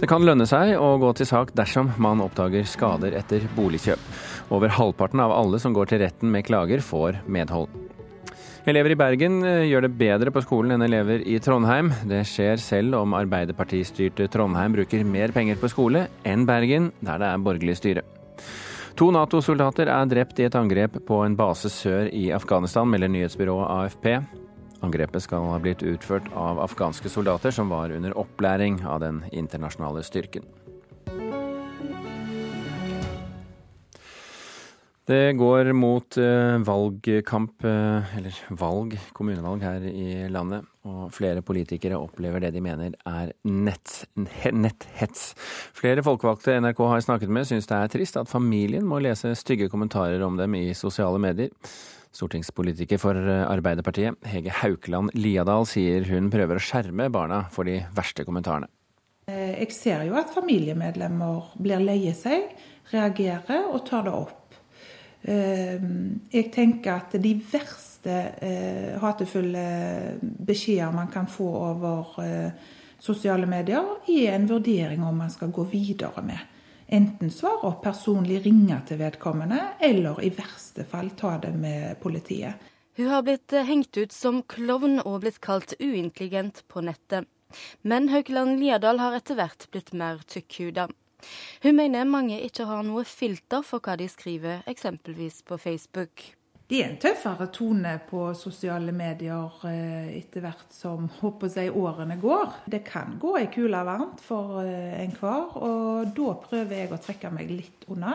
Det 0.00 0.08
kan 0.08 0.24
lønne 0.24 0.46
seg 0.48 0.72
å 0.80 0.94
gå 1.02 1.10
til 1.18 1.28
sak 1.28 1.52
dersom 1.58 1.90
man 2.00 2.22
oppdager 2.24 2.64
skader 2.64 3.12
etter 3.18 3.44
boligkjøp. 3.58 4.06
Over 4.56 4.72
halvparten 4.72 5.20
av 5.20 5.34
alle 5.36 5.60
som 5.60 5.76
går 5.76 5.92
til 5.92 6.00
retten 6.06 6.32
med 6.32 6.46
klager, 6.48 6.80
får 6.80 7.20
medhold. 7.28 7.68
Elever 8.72 8.94
i 8.94 9.00
Bergen 9.02 9.42
eh, 9.44 9.66
gjør 9.68 9.84
det 9.84 9.94
bedre 10.00 10.32
på 10.32 10.46
skolen 10.46 10.78
enn 10.78 10.88
elever 10.88 11.28
i 11.28 11.36
Trondheim. 11.42 11.92
Det 12.08 12.24
skjer 12.30 12.56
selv 12.62 13.02
om 13.02 13.12
Arbeiderpartistyrte 13.18 14.32
Trondheim 14.32 14.78
bruker 14.78 15.04
mer 15.04 15.36
penger 15.36 15.60
på 15.60 15.68
skole 15.74 16.06
enn 16.24 16.48
Bergen, 16.48 16.88
der 17.04 17.20
det 17.20 17.34
er 17.34 17.48
borgerlig 17.50 17.76
styre. 17.82 18.08
To 19.00 19.08
Nato-soldater 19.08 19.88
er 19.88 20.08
drept 20.10 20.40
i 20.40 20.44
et 20.44 20.56
angrep 20.58 20.98
på 21.08 21.22
en 21.24 21.36
base 21.36 21.70
sør 21.72 22.10
i 22.12 22.26
Afghanistan, 22.36 22.88
melder 22.92 23.08
nyhetsbyrået 23.08 23.70
AFP. 23.72 24.08
Angrepet 24.84 25.24
skal 25.24 25.46
ha 25.48 25.60
blitt 25.62 25.84
utført 25.86 26.26
av 26.36 26.60
afghanske 26.60 27.08
soldater 27.08 27.54
som 27.54 27.72
var 27.72 27.94
under 27.94 28.12
opplæring 28.18 28.82
av 28.84 29.00
den 29.00 29.22
internasjonale 29.32 30.04
styrken. 30.04 30.44
Det 35.02 35.32
går 35.34 35.72
mot 35.74 36.16
eh, 36.16 36.60
valgkamp, 36.62 37.64
eh, 37.66 38.10
eller 38.16 38.36
valg, 38.54 38.92
kommunevalg 39.12 39.62
her 39.66 39.86
i 39.90 40.28
landet. 40.30 40.68
Og 40.86 41.08
flere 41.14 41.42
politikere 41.42 41.98
opplever 41.98 42.44
det 42.44 42.52
de 42.54 42.60
mener 42.62 42.94
er 43.10 43.32
nett, 43.42 44.04
netthets. 44.14 45.32
Flere 45.74 46.04
folkevalgte 46.06 46.54
NRK 46.62 46.82
har 46.86 47.02
snakket 47.02 47.32
med 47.34 47.48
syns 47.50 47.66
det 47.70 47.80
er 47.80 47.90
trist 47.90 48.18
at 48.20 48.30
familien 48.30 48.86
må 48.86 49.00
lese 49.02 49.34
stygge 49.38 49.66
kommentarer 49.72 50.22
om 50.22 50.38
dem 50.38 50.54
i 50.54 50.68
sosiale 50.78 51.18
medier. 51.22 51.50
Stortingspolitiker 52.14 53.00
for 53.00 53.16
Arbeiderpartiet, 53.16 54.20
Hege 54.28 54.54
Haukeland 54.60 55.14
Liadal, 55.16 55.66
sier 55.66 56.06
hun 56.12 56.30
prøver 56.30 56.60
å 56.60 56.62
skjerme 56.62 57.08
barna 57.10 57.46
for 57.50 57.66
de 57.66 57.80
verste 57.96 58.26
kommentarene. 58.28 58.70
Jeg 59.32 59.70
ser 59.74 60.04
jo 60.06 60.14
at 60.18 60.30
familiemedlemmer 60.34 61.56
blir 61.62 61.82
leie 61.82 62.12
seg, 62.14 62.52
reagerer 62.92 63.66
og 63.72 63.82
tar 63.88 64.06
det 64.06 64.14
opp. 64.14 64.41
Jeg 65.22 66.48
tenker 66.50 66.96
at 66.96 67.12
de 67.22 67.32
verste 67.38 68.14
eh, 68.42 68.94
hatefulle 68.98 69.66
beskjeder 70.20 70.94
man 70.94 71.12
kan 71.12 71.28
få 71.30 71.46
over 71.46 72.16
eh, 72.24 72.50
sosiale 73.02 73.46
medier, 73.46 73.86
er 74.06 74.34
en 74.34 74.48
vurdering 74.50 75.04
om 75.06 75.22
man 75.22 75.30
skal 75.30 75.52
gå 75.54 75.64
videre 75.70 76.22
med. 76.26 76.38
Enten 76.92 77.30
svare 77.32 77.70
opp 77.70 77.84
personlig, 77.86 78.42
ringe 78.44 78.76
til 78.88 78.98
vedkommende, 79.00 79.60
eller 79.80 80.18
i 80.22 80.32
verste 80.34 80.84
fall 80.84 81.14
ta 81.16 81.38
det 81.40 81.54
med 81.56 81.96
politiet. 82.02 82.68
Hun 82.98 83.08
har 83.08 83.22
blitt 83.24 83.54
hengt 83.64 83.96
ut 83.96 84.12
som 84.12 84.42
klovn 84.42 84.98
og 85.00 85.22
blitt 85.22 85.40
kalt 85.40 85.72
uintelligent 85.80 86.64
på 86.68 86.82
nettet. 86.84 87.30
Men 87.82 88.10
Haukeland 88.12 88.60
Liadal 88.60 89.00
har 89.00 89.16
etter 89.16 89.38
hvert 89.38 89.64
blitt 89.72 89.94
mer 89.96 90.20
tykkhuda. 90.28 90.90
Hun 91.62 91.76
mener 91.78 92.08
mange 92.08 92.40
ikke 92.42 92.66
har 92.68 92.84
noe 92.86 93.04
filter 93.08 93.64
for 93.66 93.84
hva 93.84 93.96
de 94.00 94.08
skriver, 94.10 94.62
eksempelvis 94.70 95.42
på 95.46 95.58
Facebook. 95.60 96.32
Det 96.72 96.78
er 96.80 96.86
en 96.88 97.00
tøffere 97.02 97.50
tone 97.52 97.90
på 98.08 98.30
sosiale 98.38 98.94
medier 98.96 99.64
etter 100.16 100.40
hvert 100.40 100.70
som 100.72 101.10
jeg, 101.12 101.68
årene 101.68 102.16
går. 102.16 102.54
Det 102.64 102.80
kan 102.86 103.18
gå 103.20 103.34
ei 103.36 103.50
kule 103.52 103.82
varmt 103.84 104.22
for 104.24 104.62
enhver, 104.64 105.52
og 105.58 106.14
da 106.16 106.32
prøver 106.46 106.78
jeg 106.78 106.92
å 106.94 107.00
trekke 107.02 107.32
meg 107.34 107.50
litt 107.52 107.84
unna. 107.92 108.14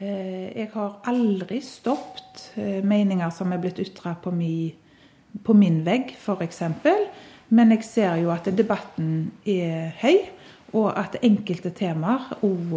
Jeg 0.00 0.66
har 0.74 0.98
aldri 1.06 1.60
stoppet 1.62 2.56
meninger 2.82 3.30
som 3.30 3.54
er 3.54 3.62
blitt 3.62 3.78
ytra 3.78 4.16
på, 4.18 4.34
på 5.46 5.56
min 5.56 5.78
vegg, 5.86 6.10
f.eks. 6.18 6.62
Men 7.54 7.70
jeg 7.76 7.86
ser 7.86 8.18
jo 8.18 8.34
at 8.34 8.50
debatten 8.50 9.30
er 9.46 9.94
høy 10.02 10.18
og 10.72 10.90
at 10.98 11.18
enkelte 11.22 11.70
temaer 11.76 12.32
òg 12.46 12.74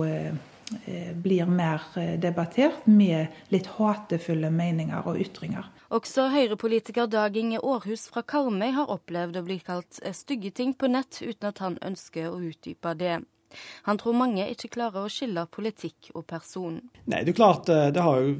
blir 1.23 1.49
mer 1.49 1.81
debattert 2.21 2.85
med 2.85 3.33
litt 3.49 3.65
hatefulle 3.79 4.51
meninger 4.53 5.07
og 5.09 5.17
ytringer. 5.17 5.65
Også 5.89 6.27
Høyre-politiker 6.29 7.09
Dag 7.09 7.33
Inge 7.41 7.57
Aarhus 7.57 8.05
fra 8.13 8.21
Karmøy 8.21 8.69
har 8.75 8.93
opplevd 8.93 9.39
å 9.39 9.45
bli 9.47 9.57
kalt 9.65 9.97
stygge 10.13 10.51
ting 10.53 10.75
på 10.77 10.85
nett, 10.93 11.23
uten 11.25 11.49
at 11.49 11.63
han 11.65 11.79
ønsker 11.81 12.29
å 12.29 12.37
utdype 12.37 12.93
det. 12.99 13.17
Han 13.87 13.97
tror 13.97 14.13
mange 14.13 14.43
ikke 14.53 14.69
klarer 14.75 15.07
å 15.07 15.09
skille 15.09 15.41
politikk 15.49 16.11
og 16.13 16.27
person. 16.29 16.75
Nei, 17.09 17.23
det 17.25 17.33
er 17.33 17.39
klart, 17.39 17.65
det 17.65 18.03
har 18.05 18.21
jo 18.21 18.35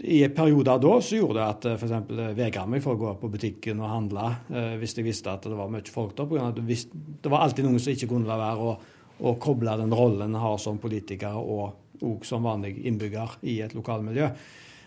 I 0.00 0.22
perioder 0.32 0.80
da 0.80 0.94
så 1.04 1.18
gjorde 1.18 1.36
det 1.36 1.44
at 1.44 1.68
f.eks. 1.74 1.92
vegra 2.38 2.64
meg 2.64 2.80
for 2.80 2.96
å 2.96 3.02
gå 3.02 3.12
på 3.20 3.28
butikken 3.36 3.84
og 3.84 3.92
handle 3.92 4.30
hvis 4.80 4.96
jeg 4.96 5.04
visste 5.04 5.36
at 5.36 5.44
det 5.44 5.58
var 5.58 5.68
mye 5.68 5.84
folk 5.92 6.16
der. 6.16 6.24
På 6.24 6.38
grunn 6.38 6.48
av 6.48 6.56
at 6.56 6.64
det 6.64 7.28
var 7.28 7.44
alltid 7.44 7.68
noen 7.68 7.76
som 7.76 7.92
ikke 7.92 8.08
kunne 8.14 8.30
la 8.30 8.40
være 8.40 8.70
å, 8.70 8.74
å 9.18 9.36
koble 9.40 9.76
den 9.78 9.94
rollen 9.94 10.32
en 10.34 10.42
har 10.42 10.58
som 10.62 10.80
politiker 10.82 11.36
og, 11.38 11.98
og 12.02 12.26
som 12.26 12.46
vanlig 12.46 12.76
innbygger 12.88 13.38
i 13.50 13.60
et 13.64 13.74
lokalmiljø. 13.76 14.30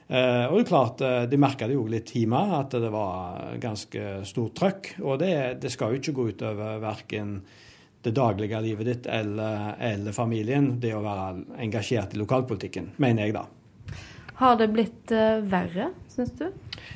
Uh, 0.08 0.48
og 0.48 0.54
det 0.56 0.62
er 0.62 0.68
klart, 0.70 1.02
De 1.28 1.40
merka 1.40 1.68
det 1.68 1.76
jo 1.76 1.88
litt 1.92 2.14
hjemme, 2.16 2.40
at 2.56 2.72
det 2.80 2.92
var 2.94 3.58
ganske 3.60 4.22
stort 4.28 4.56
trøkk. 4.56 4.92
Og 5.04 5.18
det, 5.20 5.34
det 5.64 5.72
skal 5.74 5.94
jo 5.94 6.02
ikke 6.02 6.16
gå 6.16 6.28
utover 6.32 6.80
verken 6.84 7.42
det 8.08 8.14
daglige 8.16 8.62
livet 8.62 8.86
ditt 8.86 9.08
eller, 9.12 9.74
eller, 9.80 10.16
familien, 10.16 10.78
det 10.80 10.94
å 10.96 11.04
være 11.04 11.60
engasjert 11.66 12.16
i 12.16 12.22
lokalpolitikken, 12.22 12.94
mener 13.04 13.28
jeg 13.28 13.36
da. 13.36 13.44
Har 14.38 14.56
det 14.60 14.70
blitt 14.72 15.12
uh, 15.12 15.42
verre, 15.44 15.90
syns 16.14 16.36
du? 16.38 16.46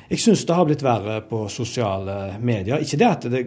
Jeg 0.08 0.22
syns 0.22 0.44
det 0.46 0.56
har 0.56 0.68
blitt 0.68 0.84
verre 0.84 1.18
på 1.26 1.44
sosiale 1.50 2.38
medier. 2.40 2.80
Ikke 2.80 3.00
det 3.00 3.08
at 3.08 3.26
det, 3.32 3.42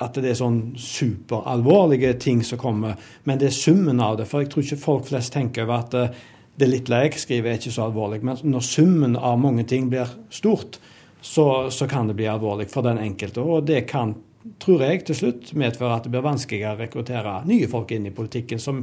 at 0.00 0.16
det 0.16 0.30
er 0.32 0.38
sånn 0.38 0.60
superalvorlige 0.80 2.14
ting 2.22 2.42
som 2.46 2.60
kommer, 2.60 2.96
men 3.24 3.40
det 3.40 3.50
er 3.50 3.56
summen 3.56 4.00
av 4.00 4.18
det. 4.20 4.28
For 4.30 4.44
jeg 4.44 4.52
tror 4.52 4.66
ikke 4.66 4.84
folk 4.84 5.10
flest 5.10 5.34
tenker 5.34 5.66
over 5.66 5.76
at 5.76 5.96
uh, 5.96 6.22
det 6.60 6.68
lille 6.68 7.02
jeg 7.04 7.20
skriver 7.20 7.52
er 7.52 7.60
ikke 7.60 7.74
så 7.74 7.86
alvorlig. 7.88 8.22
Men 8.26 8.40
når 8.52 8.64
summen 8.66 9.16
av 9.16 9.38
mange 9.40 9.66
ting 9.68 9.88
blir 9.92 10.08
stort, 10.32 10.80
så, 11.20 11.68
så 11.70 11.88
kan 11.88 12.08
det 12.08 12.16
bli 12.16 12.28
alvorlig 12.28 12.70
for 12.72 12.84
den 12.86 13.00
enkelte. 13.00 13.44
Og 13.44 13.64
det 13.68 13.84
kan 13.88 14.14
tror 14.60 14.84
jeg 14.84 15.04
til 15.04 15.18
slutt 15.18 15.52
medføre 15.58 15.98
at 15.98 16.06
det 16.06 16.14
blir 16.14 16.24
vanskeligere 16.24 16.78
å 16.78 16.80
rekruttere 16.80 17.34
nye 17.48 17.68
folk 17.68 17.92
inn 17.92 18.08
i 18.08 18.14
politikken, 18.14 18.60
som 18.60 18.80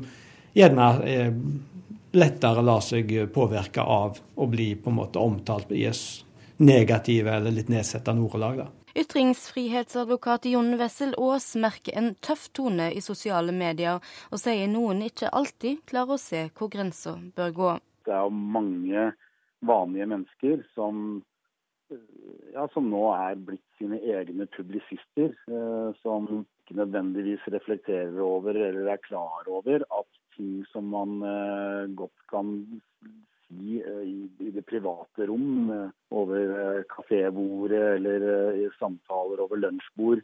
gjerne 0.58 0.88
eh, 1.10 1.32
lettere 2.18 2.64
lar 2.66 2.84
seg 2.86 3.10
påvirke 3.34 3.82
av 3.82 4.20
å 4.38 4.50
bli 4.50 4.72
på 4.78 4.92
en 4.92 5.00
måte 5.00 5.22
omtalt 5.22 5.74
i 5.74 5.88
negative 6.58 7.34
eller 7.34 7.54
litt 7.54 7.70
nedsettende 7.74 8.26
ordelag. 8.26 8.64
da. 8.64 8.68
Ytringsfrihetsadvokat 8.98 10.48
Jon 10.50 10.74
Wessel 10.80 11.14
Aas 11.22 11.52
merker 11.56 11.94
en 12.00 12.16
tøff 12.26 12.48
tone 12.58 12.88
i 12.98 13.02
sosiale 13.06 13.54
medier, 13.54 14.02
og 14.32 14.42
sier 14.42 14.66
noen 14.72 15.04
ikke 15.06 15.30
alltid 15.38 15.84
klarer 15.90 16.16
å 16.16 16.22
se 16.22 16.48
hvor 16.58 16.72
grensa 16.74 17.14
bør 17.38 17.54
gå. 17.60 17.72
Det 18.08 18.16
er 18.16 18.26
jo 18.26 18.34
mange 18.58 19.04
vanlige 19.68 20.08
mennesker 20.10 20.64
som 20.74 21.22
ja, 22.54 22.66
som 22.74 22.90
nå 22.92 23.04
er 23.14 23.38
blitt 23.38 23.64
sine 23.78 24.00
egne 24.02 24.48
publisister. 24.58 25.36
Eh, 25.46 25.90
som 26.02 26.28
ikke 26.42 26.80
nødvendigvis 26.82 27.46
reflekterer 27.54 28.18
over 28.24 28.58
eller 28.58 28.90
er 28.92 29.04
klar 29.06 29.48
over 29.48 29.86
at 29.86 30.22
ting 30.36 30.66
som 30.74 30.90
man 30.94 31.22
eh, 31.22 31.86
godt 32.02 32.26
kan 32.32 32.58
si 33.48 33.80
eh, 33.82 34.02
i, 34.08 34.52
det 34.52 34.64
private 34.68 35.28
rom, 35.30 35.70
eh, 35.72 35.90
over 36.16 36.56
eh, 36.62 36.82
kafébordet 36.90 37.84
eller 37.98 38.28
i 38.56 38.68
samtaler 38.80 39.44
over 39.46 39.62
lunsjbord, 39.64 40.24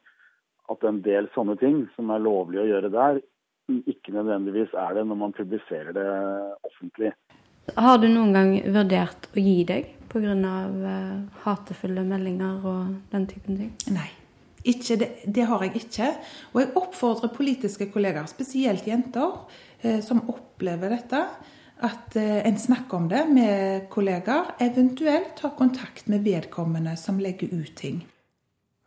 at 0.71 0.87
en 0.87 1.01
del 1.03 1.27
sånne 1.35 1.57
ting 1.59 1.83
som 1.95 2.11
er 2.13 2.23
lovlig 2.23 2.61
å 2.63 2.69
gjøre 2.69 2.91
der, 2.93 3.21
ikke 3.87 4.11
nødvendigvis 4.15 4.73
er 4.75 4.97
det 4.97 5.05
når 5.07 5.19
man 5.19 5.35
publiserer 5.35 5.95
det 5.95 6.07
offentlig. 6.67 7.13
Har 7.79 7.99
du 8.01 8.09
noen 8.11 8.33
gang 8.35 8.57
vurdert 8.75 9.29
å 9.31 9.39
gi 9.39 9.61
deg 9.67 9.93
pga. 10.11 10.33
Hatefulle 11.45 12.03
meldinger 12.07 12.67
og 12.67 12.91
den 13.13 13.29
typen 13.31 13.57
ting? 13.59 13.71
Nei. 13.95 14.09
Ikke 14.63 14.95
det, 14.99 15.09
det, 15.27 15.43
har 15.49 15.63
jeg 15.65 15.81
ikke. 15.81 16.09
Og 16.53 16.61
jeg 16.61 16.71
oppfordrer 16.79 17.33
politiske 17.35 17.89
kollegaer, 17.91 18.29
spesielt 18.31 18.87
jenter, 18.87 19.41
eh, 19.81 19.99
som 20.03 20.23
opplever 20.31 20.95
dette, 20.95 21.25
at 21.81 22.15
eh, 22.15 22.45
en 22.47 22.59
snakker 22.59 22.97
om 22.97 23.07
det 23.09 23.25
med 23.29 23.89
kollegaer, 23.89 24.53
eventuelt 24.59 25.35
tar 25.39 25.55
kontakt 25.57 26.07
med 26.07 26.23
vedkommende 26.23 26.97
som 26.97 27.19
legger 27.19 27.53
ut 27.53 27.75
ting. 27.75 28.03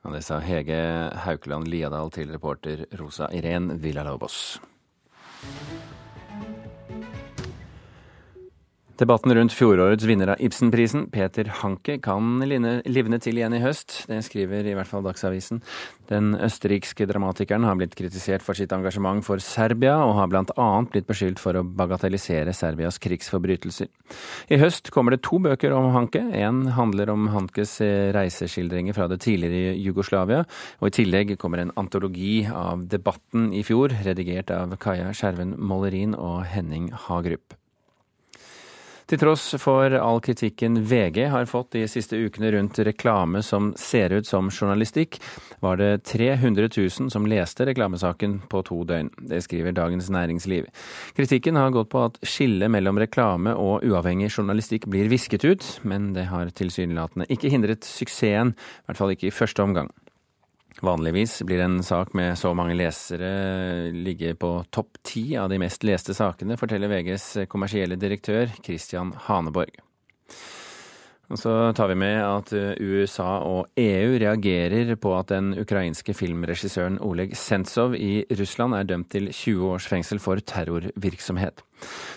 Ja, 0.04 0.12
det 0.14 0.22
sa 0.22 0.38
Hege 0.38 0.78
Haukeland 1.26 1.66
Liadal 1.68 2.12
til 2.14 2.30
reporter 2.30 2.86
Rosa 3.00 3.26
Irén 3.34 3.72
Villalobos. 3.82 4.60
Debatten 8.96 9.34
rundt 9.34 9.52
fjorårets 9.52 10.06
vinner 10.08 10.30
av 10.32 10.40
Ibsenprisen, 10.40 11.02
Peter 11.12 11.50
Hanke, 11.58 11.98
kan 12.00 12.38
livne 12.40 13.18
til 13.20 13.36
igjen 13.36 13.52
i 13.52 13.60
høst. 13.60 14.06
Det 14.08 14.22
skriver 14.24 14.64
i 14.64 14.72
hvert 14.72 14.88
fall 14.88 15.04
Dagsavisen. 15.04 15.60
Den 16.08 16.30
østerrikske 16.32 17.04
dramatikeren 17.10 17.66
har 17.68 17.76
blitt 17.76 17.92
kritisert 17.98 18.40
for 18.46 18.56
sitt 18.56 18.72
engasjement 18.72 19.20
for 19.26 19.42
Serbia, 19.44 19.98
og 20.00 20.14
har 20.16 20.30
blant 20.32 20.52
annet 20.56 20.94
blitt 20.94 21.08
beskyldt 21.10 21.42
for 21.42 21.60
å 21.60 21.64
bagatellisere 21.66 22.54
Serbias 22.56 22.96
krigsforbrytelser. 23.04 23.90
I 24.48 24.60
høst 24.62 24.88
kommer 24.94 25.12
det 25.12 25.20
to 25.28 25.42
bøker 25.44 25.76
om 25.76 25.90
Hanke. 25.92 26.24
En 26.32 26.64
handler 26.78 27.12
om 27.12 27.28
Hankes 27.34 27.76
reiseskildringer 28.16 28.96
fra 28.96 29.10
det 29.12 29.20
tidligere 29.26 29.76
Jugoslavia, 29.76 30.40
og 30.80 30.88
i 30.88 30.96
tillegg 31.02 31.36
kommer 31.42 31.60
en 31.60 31.74
antologi 31.76 32.46
av 32.48 32.88
debatten 32.88 33.52
i 33.52 33.60
fjor, 33.60 33.92
redigert 34.08 34.56
av 34.56 34.72
Kaja 34.80 35.12
Skjerven 35.12 35.52
Mollerin 35.60 36.16
og 36.16 36.46
Henning 36.48 36.88
Hagerup. 37.10 37.60
Til 39.06 39.20
tross 39.22 39.52
for 39.62 39.94
all 39.94 40.16
kritikken 40.18 40.80
VG 40.82 41.28
har 41.30 41.46
fått 41.46 41.76
de 41.76 41.84
siste 41.86 42.18
ukene 42.18 42.48
rundt 42.56 42.80
reklame 42.82 43.38
som 43.46 43.68
ser 43.78 44.10
ut 44.10 44.26
som 44.26 44.48
journalistikk, 44.50 45.20
var 45.62 45.78
det 45.78 46.00
300 46.10 46.66
000 46.66 47.12
som 47.14 47.28
leste 47.30 47.68
reklamesaken 47.68 48.40
på 48.50 48.64
to 48.66 48.80
døgn. 48.88 49.12
Det 49.30 49.38
skriver 49.46 49.76
Dagens 49.76 50.10
Næringsliv. 50.10 50.66
Kritikken 51.14 51.54
har 51.54 51.70
gått 51.70 51.92
på 51.94 52.02
at 52.08 52.18
skillet 52.26 52.72
mellom 52.74 52.98
reklame 52.98 53.54
og 53.54 53.86
uavhengig 53.86 54.32
journalistikk 54.32 54.88
blir 54.90 55.06
visket 55.12 55.46
ut, 55.46 55.68
men 55.86 56.10
det 56.16 56.26
har 56.32 56.50
tilsynelatende 56.50 57.30
ikke 57.30 57.54
hindret 57.54 57.86
suksessen, 57.86 58.56
i 58.58 58.90
hvert 58.90 58.98
fall 58.98 59.14
ikke 59.14 59.30
i 59.30 59.36
første 59.38 59.62
omgang. 59.62 59.92
Vanligvis 60.84 61.38
blir 61.48 61.62
en 61.64 61.82
sak 61.82 62.12
med 62.12 62.36
så 62.38 62.52
mange 62.56 62.76
lesere 62.76 63.88
ligge 63.94 64.34
på 64.36 64.50
topp 64.70 65.00
ti 65.06 65.24
av 65.40 65.48
de 65.48 65.60
mest 65.62 65.86
leste 65.88 66.14
sakene, 66.16 66.58
forteller 66.60 66.92
VGs 66.92 67.48
kommersielle 67.48 67.96
direktør 68.00 68.52
Christian 68.60 69.14
Haneborg. 69.28 69.80
Og 71.26 71.40
så 71.40 71.52
tar 71.74 71.90
vi 71.90 71.96
med 71.98 72.20
at 72.22 72.52
eh, 72.54 72.76
USA 72.78 73.40
og 73.42 73.72
EU 73.82 74.14
reagerer 74.22 74.92
på 75.00 75.14
at 75.16 75.32
den 75.32 75.56
ukrainske 75.58 76.14
filmregissøren 76.14 77.00
Oleg 77.02 77.34
Sentsov 77.34 77.96
i 77.98 78.20
Russland 78.38 78.76
er 78.78 78.86
dømt 78.86 79.10
til 79.10 79.32
20 79.32 79.72
års 79.72 79.88
fengsel 79.90 80.22
for 80.22 80.38
terrorvirksomhet. 80.38 81.65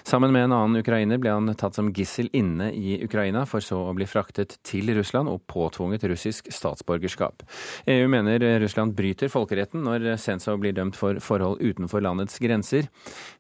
Sammen 0.08 0.34
med 0.34 0.48
en 0.48 0.56
annen 0.56 0.80
ukrainer 0.82 1.20
ble 1.22 1.34
han 1.36 1.54
tatt 1.60 1.78
som 1.78 1.92
gissel 1.94 2.30
inne 2.34 2.72
i 2.74 2.98
Ukraina, 3.06 3.46
for 3.50 3.64
så 3.64 3.82
å 3.90 3.96
bli 3.98 4.08
fraktet 4.10 4.58
til 4.66 4.92
Russland 4.98 5.30
og 5.32 5.44
påtvunget 5.52 6.08
russisk 6.10 6.50
statsborgerskap. 6.54 7.44
EU 7.90 8.10
mener 8.12 8.44
Russland 8.64 8.96
bryter 8.98 9.32
folkeretten 9.32 9.86
når 9.86 10.12
Sensov 10.22 10.60
blir 10.64 10.76
dømt 10.78 10.98
for 11.00 11.22
forhold 11.24 11.62
utenfor 11.62 12.04
landets 12.06 12.40
grenser. 12.42 12.90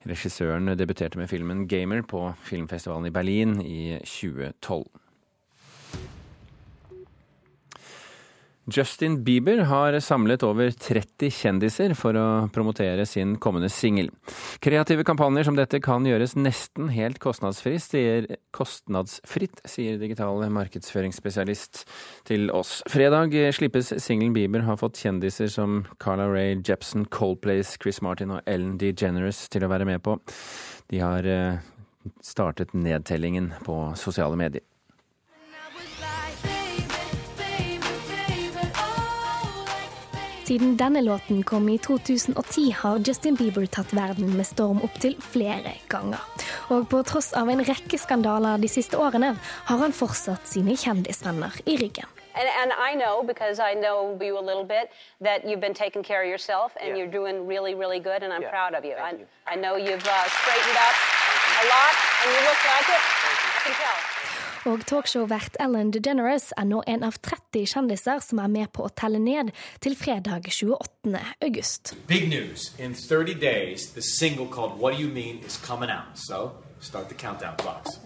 Regissøren 0.09 0.75
debuterte 0.79 1.19
med 1.19 1.31
filmen 1.31 1.67
Gamer 1.69 2.03
på 2.05 2.27
filmfestivalen 2.47 3.09
i 3.09 3.15
Berlin 3.15 3.59
i 3.63 3.83
2012. 4.03 4.87
Justin 8.71 9.23
Bieber 9.23 9.63
har 9.69 9.95
samlet 10.03 10.43
over 10.45 10.71
30 10.71 11.31
kjendiser 11.33 11.93
for 11.97 12.17
å 12.17 12.25
promotere 12.53 13.05
sin 13.09 13.35
kommende 13.41 13.69
singel. 13.73 14.11
Kreative 14.63 15.05
kampanjer 15.07 15.47
som 15.47 15.57
dette 15.57 15.81
kan 15.83 16.05
gjøres 16.07 16.35
nesten 16.37 16.91
helt 16.93 17.19
kostnadsfritt, 17.23 17.83
sier, 17.83 18.29
kostnadsfritt, 18.55 19.63
sier 19.69 19.99
digital 20.01 20.43
markedsføringsspesialist 20.55 21.83
til 22.29 22.49
oss. 22.55 22.79
Fredag 22.89 23.35
slippes 23.57 23.93
singelen 24.03 24.35
Bieber 24.37 24.65
har 24.67 24.79
fått 24.79 25.01
kjendiser 25.01 25.51
som 25.51 25.83
Carla 25.99 26.29
Ray 26.31 26.57
Jepsen, 26.63 27.07
Coldplace, 27.11 27.77
Chris 27.81 28.03
Martin 28.05 28.35
og 28.37 28.43
Ellen 28.49 28.77
DeGeneres 28.81 29.47
til 29.51 29.65
å 29.65 29.71
være 29.71 29.87
med 29.89 30.03
på. 30.05 30.17
De 30.89 31.01
har 31.03 31.25
eh, 31.27 31.61
startet 32.23 32.73
nedtellingen 32.73 33.53
på 33.65 33.81
sosiale 33.99 34.39
medier. 34.39 34.65
Siden 40.49 40.77
denne 40.77 41.01
låten 41.01 41.43
kom 41.43 41.69
i 41.69 41.77
2010, 41.77 42.71
har 42.71 42.97
Justin 42.97 43.35
Bieber 43.35 43.65
tatt 43.65 43.91
verden 43.93 44.31
med 44.37 44.47
storm 44.47 44.79
opptil 44.81 45.13
flere 45.21 45.75
ganger. 45.91 46.23
Og 46.73 46.87
på 46.89 47.03
tross 47.05 47.35
av 47.37 47.51
en 47.53 47.61
rekke 47.61 47.99
skandaler 48.01 48.57
de 48.57 48.65
siste 48.65 48.97
årene, 48.97 49.35
har 49.67 49.77
han 49.83 49.93
fortsatt 49.93 50.49
sine 50.49 50.73
kjendisvenner 50.73 51.53
i 51.69 51.77
ryggen. 51.77 52.09
And, 52.33 52.49
and, 52.63 52.73
I 52.73 52.97
know 52.97 53.21
because 53.21 53.61
I 53.61 53.77
know 53.77 54.17
you 54.17 54.39
a 54.41 54.45
little 54.49 54.65
bit 54.65 54.89
that 55.21 55.45
you've 55.45 55.61
been 55.61 55.77
taking 55.77 56.01
care 56.01 56.23
of 56.23 56.29
yourself 56.29 56.73
and 56.81 56.89
yeah. 56.89 56.97
you're 56.97 57.13
doing 57.19 57.45
really, 57.45 57.75
really 57.75 57.99
good, 57.99 58.23
and 58.23 58.33
I'm 58.33 58.41
yeah. 58.41 58.49
proud 58.49 58.73
of 58.73 58.83
you. 58.83 58.97
I, 58.97 59.11
you. 59.21 59.27
I, 59.45 59.55
know 59.55 59.77
you've 59.77 60.01
uh, 60.01 60.27
straightened 60.41 60.79
up 60.81 60.95
a 61.61 61.65
lot 61.69 61.93
and 62.25 62.27
you 62.33 62.41
look 62.49 62.61
like 62.73 62.89
it. 62.89 63.03
I 63.05 63.59
can 63.69 63.73
tell. 63.77 64.38
Og 64.67 64.81
talkshow-vert 64.89 65.55
Ellen 65.63 65.91
DeGeneres 65.95 66.49
er 66.59 66.65
nå 66.67 66.81
en 66.91 67.05
av 67.07 67.15
30 67.23 67.63
kjendiser 67.71 68.19
som 68.23 68.41
er 68.43 68.51
med 68.51 68.71
på 68.75 68.83
å 68.83 68.91
telle 68.91 69.21
ned 69.23 69.53
til 69.79 69.95
fredag 69.95 70.49
28. 70.51 71.13
august. 71.45 71.93
Big 72.09 72.27
news. 72.27 72.73
In 72.77 72.93
30 72.93 73.39
days, 73.39 73.93
the 73.95 74.01
single 74.01 74.47
called 74.47 74.75
What 74.79 74.97
Do 74.97 75.03
You 75.03 75.09
Mean 75.13 75.39
is 75.47 75.55
coming 75.57 75.89
out. 75.89 76.17
So 76.17 76.51
start 76.81 77.07
the 77.07 77.15
countdown 77.15 77.55
clocks. 77.57 77.99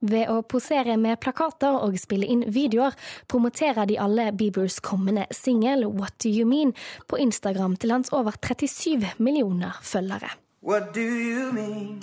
Ved 0.00 0.30
å 0.32 0.40
posere 0.48 0.96
med 0.96 1.20
plakater 1.20 1.76
og 1.84 1.98
spille 2.00 2.26
inn 2.26 2.46
videoer 2.48 2.96
promoterer 3.28 3.84
de 3.86 3.98
alle 4.00 4.30
Biebers 4.32 4.80
kommende 4.80 5.26
singel 5.30 5.84
What 5.92 6.16
Do 6.24 6.32
You 6.32 6.48
Mean 6.48 6.72
på 7.06 7.20
Instagram 7.20 7.76
til 7.76 7.92
hans 7.92 8.10
over 8.16 8.34
37 8.40 9.20
millioner 9.20 9.78
følgere. 9.84 10.32
What 10.64 10.94
do 10.96 11.04
you 11.04 11.52
mean? 11.52 12.00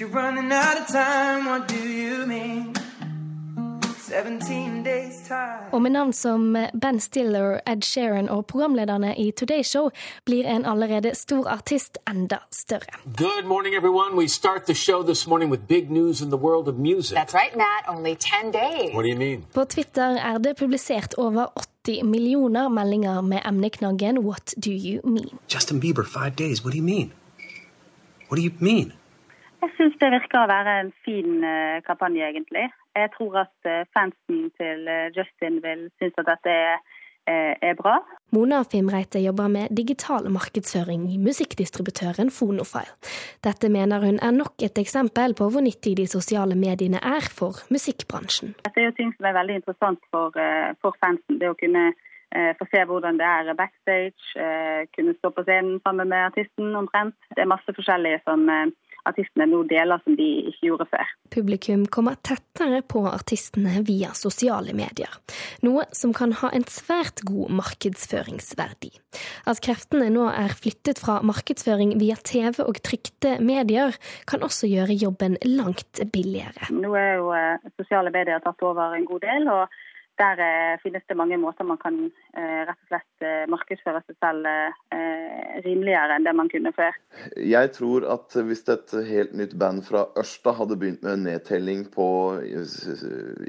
You're 0.00 0.08
running 0.08 0.52
out 0.52 0.80
of 0.80 0.86
time, 0.86 1.46
what 1.46 1.68
do 1.68 1.76
you 1.76 2.26
mean? 2.26 2.74
Og 5.72 5.82
med 5.82 5.90
navn 5.90 6.12
som 6.12 6.56
Ben 6.82 7.00
Stiller, 7.00 7.60
Ed 7.66 7.82
Sheeran 7.82 8.28
og 8.28 8.46
programlederne 8.46 9.14
i 9.16 9.30
Today 9.30 9.62
Show 9.62 9.90
blir 10.24 10.44
en 10.44 10.64
allerede 10.64 11.14
stor 11.14 11.48
artist 11.48 11.98
enda 12.10 12.36
større. 12.50 12.92
Good 13.16 13.44
morning, 13.46 13.74
everyone. 13.74 14.16
We 14.16 14.28
start 14.28 14.62
the 14.66 14.74
show 14.74 15.02
this 15.02 15.26
morning 15.26 15.50
with 15.50 15.62
big 15.68 15.90
news 15.90 16.20
in 16.20 16.28
the 16.28 16.36
world 16.36 16.68
of 16.68 16.74
music. 16.74 17.16
That's 17.18 17.34
right, 17.34 17.56
Matt. 17.56 17.96
Only 17.96 18.14
10 18.14 18.52
days. 18.52 18.94
What 18.94 19.02
do 19.02 19.08
you 19.08 19.18
mean? 19.18 19.44
På 19.54 19.64
Twitter 19.64 20.16
er 20.16 20.38
det 20.38 20.56
publisert 20.56 21.14
over 21.18 21.46
80 21.86 22.02
millioner 22.04 22.68
meldinger 22.68 23.20
med 23.20 23.40
emneknaggen 23.44 24.18
What 24.18 24.54
do 24.64 24.70
you 24.70 25.00
mean? 25.04 25.38
Justin 25.54 25.80
Bieber, 25.80 26.04
five 26.04 26.30
days. 26.38 26.64
What 26.64 26.72
do 26.72 26.78
you 26.78 26.84
mean? 26.84 27.12
What 28.30 28.36
do 28.36 28.42
you 28.42 28.52
mean? 28.60 28.92
Jeg 29.62 29.70
syns 29.76 29.98
det 30.00 30.08
virker 30.10 30.40
å 30.42 30.48
være 30.50 30.72
en 30.80 30.88
fin 31.06 31.36
uh, 31.38 31.78
kampanje, 31.86 32.24
egentlig. 32.26 32.64
Jeg 32.98 33.10
tror 33.14 33.44
at 33.44 33.68
uh, 33.68 33.84
fansen 33.94 34.48
til 34.58 34.88
uh, 34.90 35.06
Justin 35.14 35.60
vil 35.62 35.84
synes 36.02 36.18
at 36.18 36.26
dette 36.32 36.56
er, 36.64 36.80
er 37.62 37.76
bra. 37.78 38.00
Mona 38.34 38.64
Fimreite 38.66 39.20
jobber 39.22 39.46
med 39.54 39.70
digital 39.78 40.26
markedsføring 40.34 41.04
i 41.14 41.20
musikkdistributøren 41.22 42.32
Fonofile. 42.34 42.90
Dette 43.46 43.70
mener 43.70 44.02
hun 44.02 44.18
er 44.18 44.34
nok 44.34 44.64
et 44.66 44.80
eksempel 44.82 45.36
på 45.38 45.46
hvor 45.46 45.62
nyttig 45.62 45.94
de 46.00 46.08
sosiale 46.10 46.58
mediene 46.58 46.98
er 46.98 47.28
for 47.30 47.62
musikkbransjen. 47.70 48.56
Dette 48.66 48.82
er 48.82 48.90
jo 48.90 48.96
ting 48.98 49.14
som 49.14 49.30
er 49.30 49.38
veldig 49.38 49.60
interessant 49.60 50.02
for, 50.10 50.34
for 50.82 50.98
fansen. 50.98 51.38
Det 51.38 51.52
å 51.52 51.58
kunne 51.62 51.92
få 52.58 52.66
se 52.72 52.82
hvordan 52.90 53.22
det 53.22 53.28
er 53.28 53.54
backstage, 53.54 54.48
kunne 54.98 55.14
stå 55.20 55.30
på 55.30 55.46
scenen 55.46 55.78
sammen 55.86 56.10
med 56.10 56.26
artisten 56.32 56.74
omtrent. 56.74 57.14
Det 57.36 57.46
er 57.46 57.54
masse 57.54 57.78
forskjellige 57.78 58.24
som 58.26 58.50
artistene 59.08 59.46
nå 59.50 59.62
deler 59.70 60.00
som 60.04 60.16
de 60.18 60.28
ikke 60.50 60.68
gjorde 60.68 60.86
før. 60.92 61.12
Publikum 61.32 61.84
kommer 61.92 62.18
tettere 62.24 62.82
på 62.86 63.04
artistene 63.10 63.82
via 63.86 64.12
sosiale 64.16 64.74
medier, 64.76 65.12
noe 65.66 65.86
som 65.96 66.14
kan 66.16 66.34
ha 66.42 66.52
en 66.54 66.66
svært 66.70 67.24
god 67.28 67.52
markedsføringsverdi. 67.62 68.92
At 69.48 69.62
kreftene 69.64 70.08
nå 70.12 70.28
er 70.30 70.54
flyttet 70.56 71.00
fra 71.02 71.20
markedsføring 71.26 71.96
via 72.00 72.16
TV 72.16 72.62
og 72.64 72.80
trykte 72.84 73.38
medier, 73.42 73.96
kan 74.28 74.44
også 74.46 74.70
gjøre 74.70 74.96
jobben 74.96 75.38
langt 75.44 76.02
billigere. 76.12 76.70
Nå 76.72 76.94
er 76.98 77.16
jo 77.20 77.32
eh, 77.36 77.72
sosiale 77.80 78.12
medier 78.14 78.42
tatt 78.44 78.62
over 78.64 78.96
en 78.96 79.08
god 79.08 79.26
del. 79.26 79.50
og 79.52 79.80
der 80.22 80.42
eh, 80.42 80.80
finnes 80.82 81.04
det 81.08 81.16
mange 81.18 81.38
måter 81.40 81.66
man 81.66 81.80
kan 81.82 81.98
eh, 82.06 82.62
rett 82.68 82.78
og 82.78 82.90
slett 82.90 83.26
eh, 83.26 83.44
markedsføre 83.50 84.02
seg 84.06 84.18
selv 84.22 84.48
rimeligere 85.62 86.16
enn 86.16 86.26
det 86.26 86.32
man 86.36 86.50
kunne 86.52 86.72
før. 86.76 86.96
Jeg 87.36 87.70
tror 87.76 88.06
at 88.14 88.34
hvis 88.46 88.64
et 88.72 88.94
helt 89.08 89.34
nytt 89.38 89.54
band 89.60 89.84
fra 89.86 90.06
Ørsta 90.18 90.54
hadde 90.58 90.78
begynt 90.80 91.04
med 91.06 91.24
nedtelling 91.26 91.84
på 91.92 92.06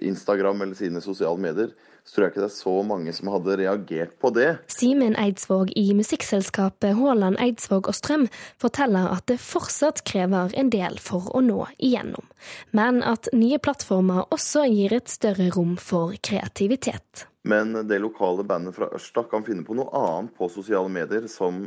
Instagram 0.04 0.66
eller 0.66 0.78
sine 0.78 1.02
sosiale 1.04 1.42
medier, 1.42 1.74
så 2.04 2.16
tror 2.16 2.26
jeg 2.26 2.34
ikke 2.34 2.42
det 2.44 2.50
er 2.50 2.56
så 2.58 2.74
mange 2.84 3.13
som 3.16 3.30
hadde 3.32 3.58
reagert 3.62 4.16
på 4.20 4.32
det. 4.36 4.50
Simen 4.72 5.16
Eidsvåg 5.20 5.72
i 5.80 5.86
musikkselskapet 5.96 6.98
Haaland 7.00 7.39
Eidsvåg 7.42 7.88
og 7.88 7.96
Strøm 7.96 8.26
forteller 8.62 9.08
at 9.13 9.26
det 9.32 9.39
fortsatt 9.42 10.04
krever 10.08 10.52
en 10.60 10.72
del 10.74 11.00
for 11.04 11.32
å 11.32 11.44
nå 11.44 11.62
igjennom, 11.78 12.28
men 12.76 13.00
at 13.08 13.32
nye 13.34 13.60
plattformer 13.63 14.28
også 14.36 14.66
gir 14.68 14.96
et 15.00 15.12
større 15.12 15.48
rom 15.56 15.78
for 15.80 16.18
kreativitet. 16.20 17.28
Men 17.48 17.76
det 17.88 18.00
lokale 18.00 18.44
bandet 18.48 18.76
fra 18.76 18.88
Ørsta 18.96 19.26
kan 19.32 19.44
finne 19.48 19.66
på 19.68 19.76
noe 19.76 19.92
annet 20.00 20.36
på 20.38 20.48
sosiale 20.52 20.92
medier 20.92 21.28
som 21.32 21.66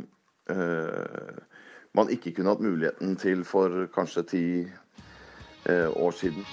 øh, 0.49 1.37
man 1.97 2.13
ikke 2.13 2.33
kunne 2.37 2.53
hatt 2.53 2.65
muligheten 2.65 3.17
til 3.21 3.45
for 3.45 3.85
kanskje 3.93 4.25
ti 4.33 4.45
øh, 5.69 5.89
år 5.93 6.17
siden. 6.17 6.45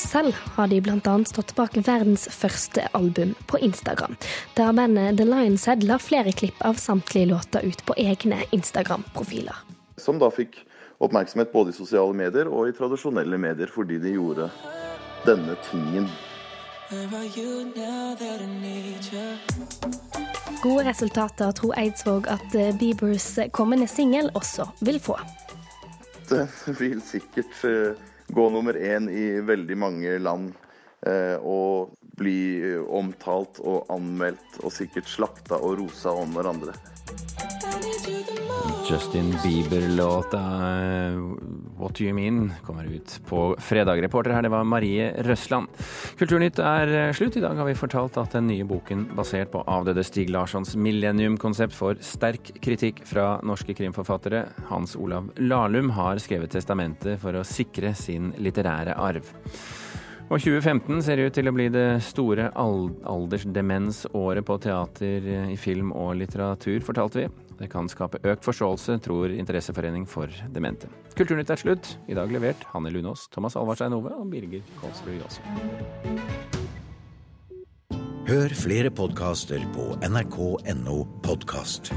Selv 0.00 0.32
har 0.32 0.66
de 0.66 0.80
bl.a. 0.80 1.24
stått 1.28 1.52
bak 1.58 1.74
verdens 1.84 2.24
første 2.32 2.86
album 2.96 3.34
på 3.46 3.58
Instagram, 3.60 4.16
der 4.56 4.72
bandet 4.72 5.18
The 5.18 5.26
Lionshead 5.28 5.84
la 5.84 5.98
flere 6.00 6.32
klipp 6.32 6.56
av 6.64 6.80
samtlige 6.80 7.28
låter 7.34 7.66
ut 7.68 7.84
på 7.84 7.94
egne 8.00 8.40
Instagram-profiler. 8.56 9.60
Som 10.00 10.18
da 10.22 10.30
fikk 10.32 10.56
oppmerksomhet 11.04 11.52
både 11.52 11.74
i 11.74 11.76
sosiale 11.76 12.16
medier 12.16 12.48
og 12.48 12.70
i 12.70 12.74
tradisjonelle 12.76 13.36
medier, 13.38 13.68
fordi 13.68 14.00
de 14.00 14.16
gjorde 14.16 14.48
denne 15.28 15.58
tingen. 15.68 16.08
Gode 20.64 20.88
resultater 20.88 21.52
tror 21.60 21.76
Eidsvåg 21.78 22.28
at 22.32 22.56
eh, 22.56 22.72
Biebers 22.78 23.34
kommende 23.52 23.86
singel 23.86 24.32
også 24.34 24.72
vil 24.80 25.00
få. 25.00 25.20
Den 26.30 26.48
vil 26.80 27.02
sikkert 27.04 27.64
eh, 27.68 28.09
gå 28.34 28.48
nummer 28.50 28.76
én 28.76 29.08
i 29.10 29.40
veldig 29.44 29.78
mange 29.78 30.18
land. 30.18 30.52
Eh, 31.00 31.36
og 31.40 31.96
bli 32.20 32.60
omtalt 32.92 33.62
og 33.64 33.88
anmeldt 33.88 34.58
og 34.60 34.74
sikkert 34.74 35.08
slakta 35.08 35.56
og 35.56 35.78
rosa 35.80 36.12
om 36.12 36.34
hverandre. 36.36 36.74
Justin 38.88 39.34
Bieber-låta 39.44 40.38
eh, 40.38 41.18
'What 41.78 41.94
Do 41.94 42.04
You 42.04 42.14
Mean' 42.14 42.50
kommer 42.62 42.84
ut 42.84 43.20
på 43.26 43.56
fredag. 43.58 44.02
Reporter 44.02 44.30
her, 44.30 44.42
det 44.42 44.48
var 44.48 44.64
Marie 44.64 45.12
Røsland. 45.22 45.68
Kulturnytt 46.18 46.58
er 46.58 46.88
eh, 46.88 47.12
slutt. 47.12 47.36
I 47.36 47.40
dag 47.40 47.56
har 47.56 47.64
vi 47.64 47.74
fortalt 47.74 48.18
at 48.20 48.32
den 48.36 48.46
nye 48.50 48.64
boken 48.64 49.06
basert 49.16 49.52
på 49.52 49.64
avdøde 49.64 50.04
Stig 50.04 50.30
Larssons 50.30 50.76
millennium-konsept 50.76 51.74
får 51.76 52.02
sterk 52.04 52.52
kritikk 52.60 53.04
fra 53.08 53.40
norske 53.46 53.74
krimforfattere. 53.74 54.44
Hans 54.68 54.96
Olav 54.96 55.30
Lahlum 55.38 55.90
har 55.96 56.18
skrevet 56.20 56.52
testamentet 56.52 57.20
for 57.22 57.32
å 57.38 57.46
sikre 57.46 57.94
sin 57.96 58.34
litterære 58.38 58.96
arv. 58.98 59.24
Og 60.30 60.38
2015 60.38 61.02
ser 61.02 61.18
ut 61.24 61.34
til 61.34 61.48
å 61.50 61.54
bli 61.54 61.68
det 61.74 62.02
store 62.06 62.52
aldersdemensåret 62.54 64.46
på 64.46 64.58
teater, 64.62 65.30
i 65.50 65.56
film 65.58 65.90
og 65.90 66.20
litteratur, 66.20 66.78
fortalte 66.86 67.24
vi. 67.24 67.49
Det 67.60 67.68
kan 67.68 67.88
skape 67.92 68.22
økt 68.24 68.46
forståelse, 68.46 68.96
tror 69.04 69.34
Interesseforening 69.34 70.06
for 70.08 70.32
demente. 70.48 70.88
Kulturnytt 71.18 71.52
er 71.52 71.60
slutt. 71.60 71.90
I 72.08 72.16
dag 72.16 72.32
levert 72.32 72.64
Hanne 72.72 72.92
Lunås, 72.94 73.26
Thomas 73.34 73.58
Alvarstein 73.60 73.92
Ove 73.96 74.14
og 74.16 74.30
Birger 74.32 74.64
Kolsrud 74.80 75.20
Jåsund. 75.20 76.40
Hør 78.30 78.52
flere 78.54 78.90
podkaster 78.94 79.60
på 79.74 79.90
nrk.no 80.06 80.98
podkast. 81.26 81.92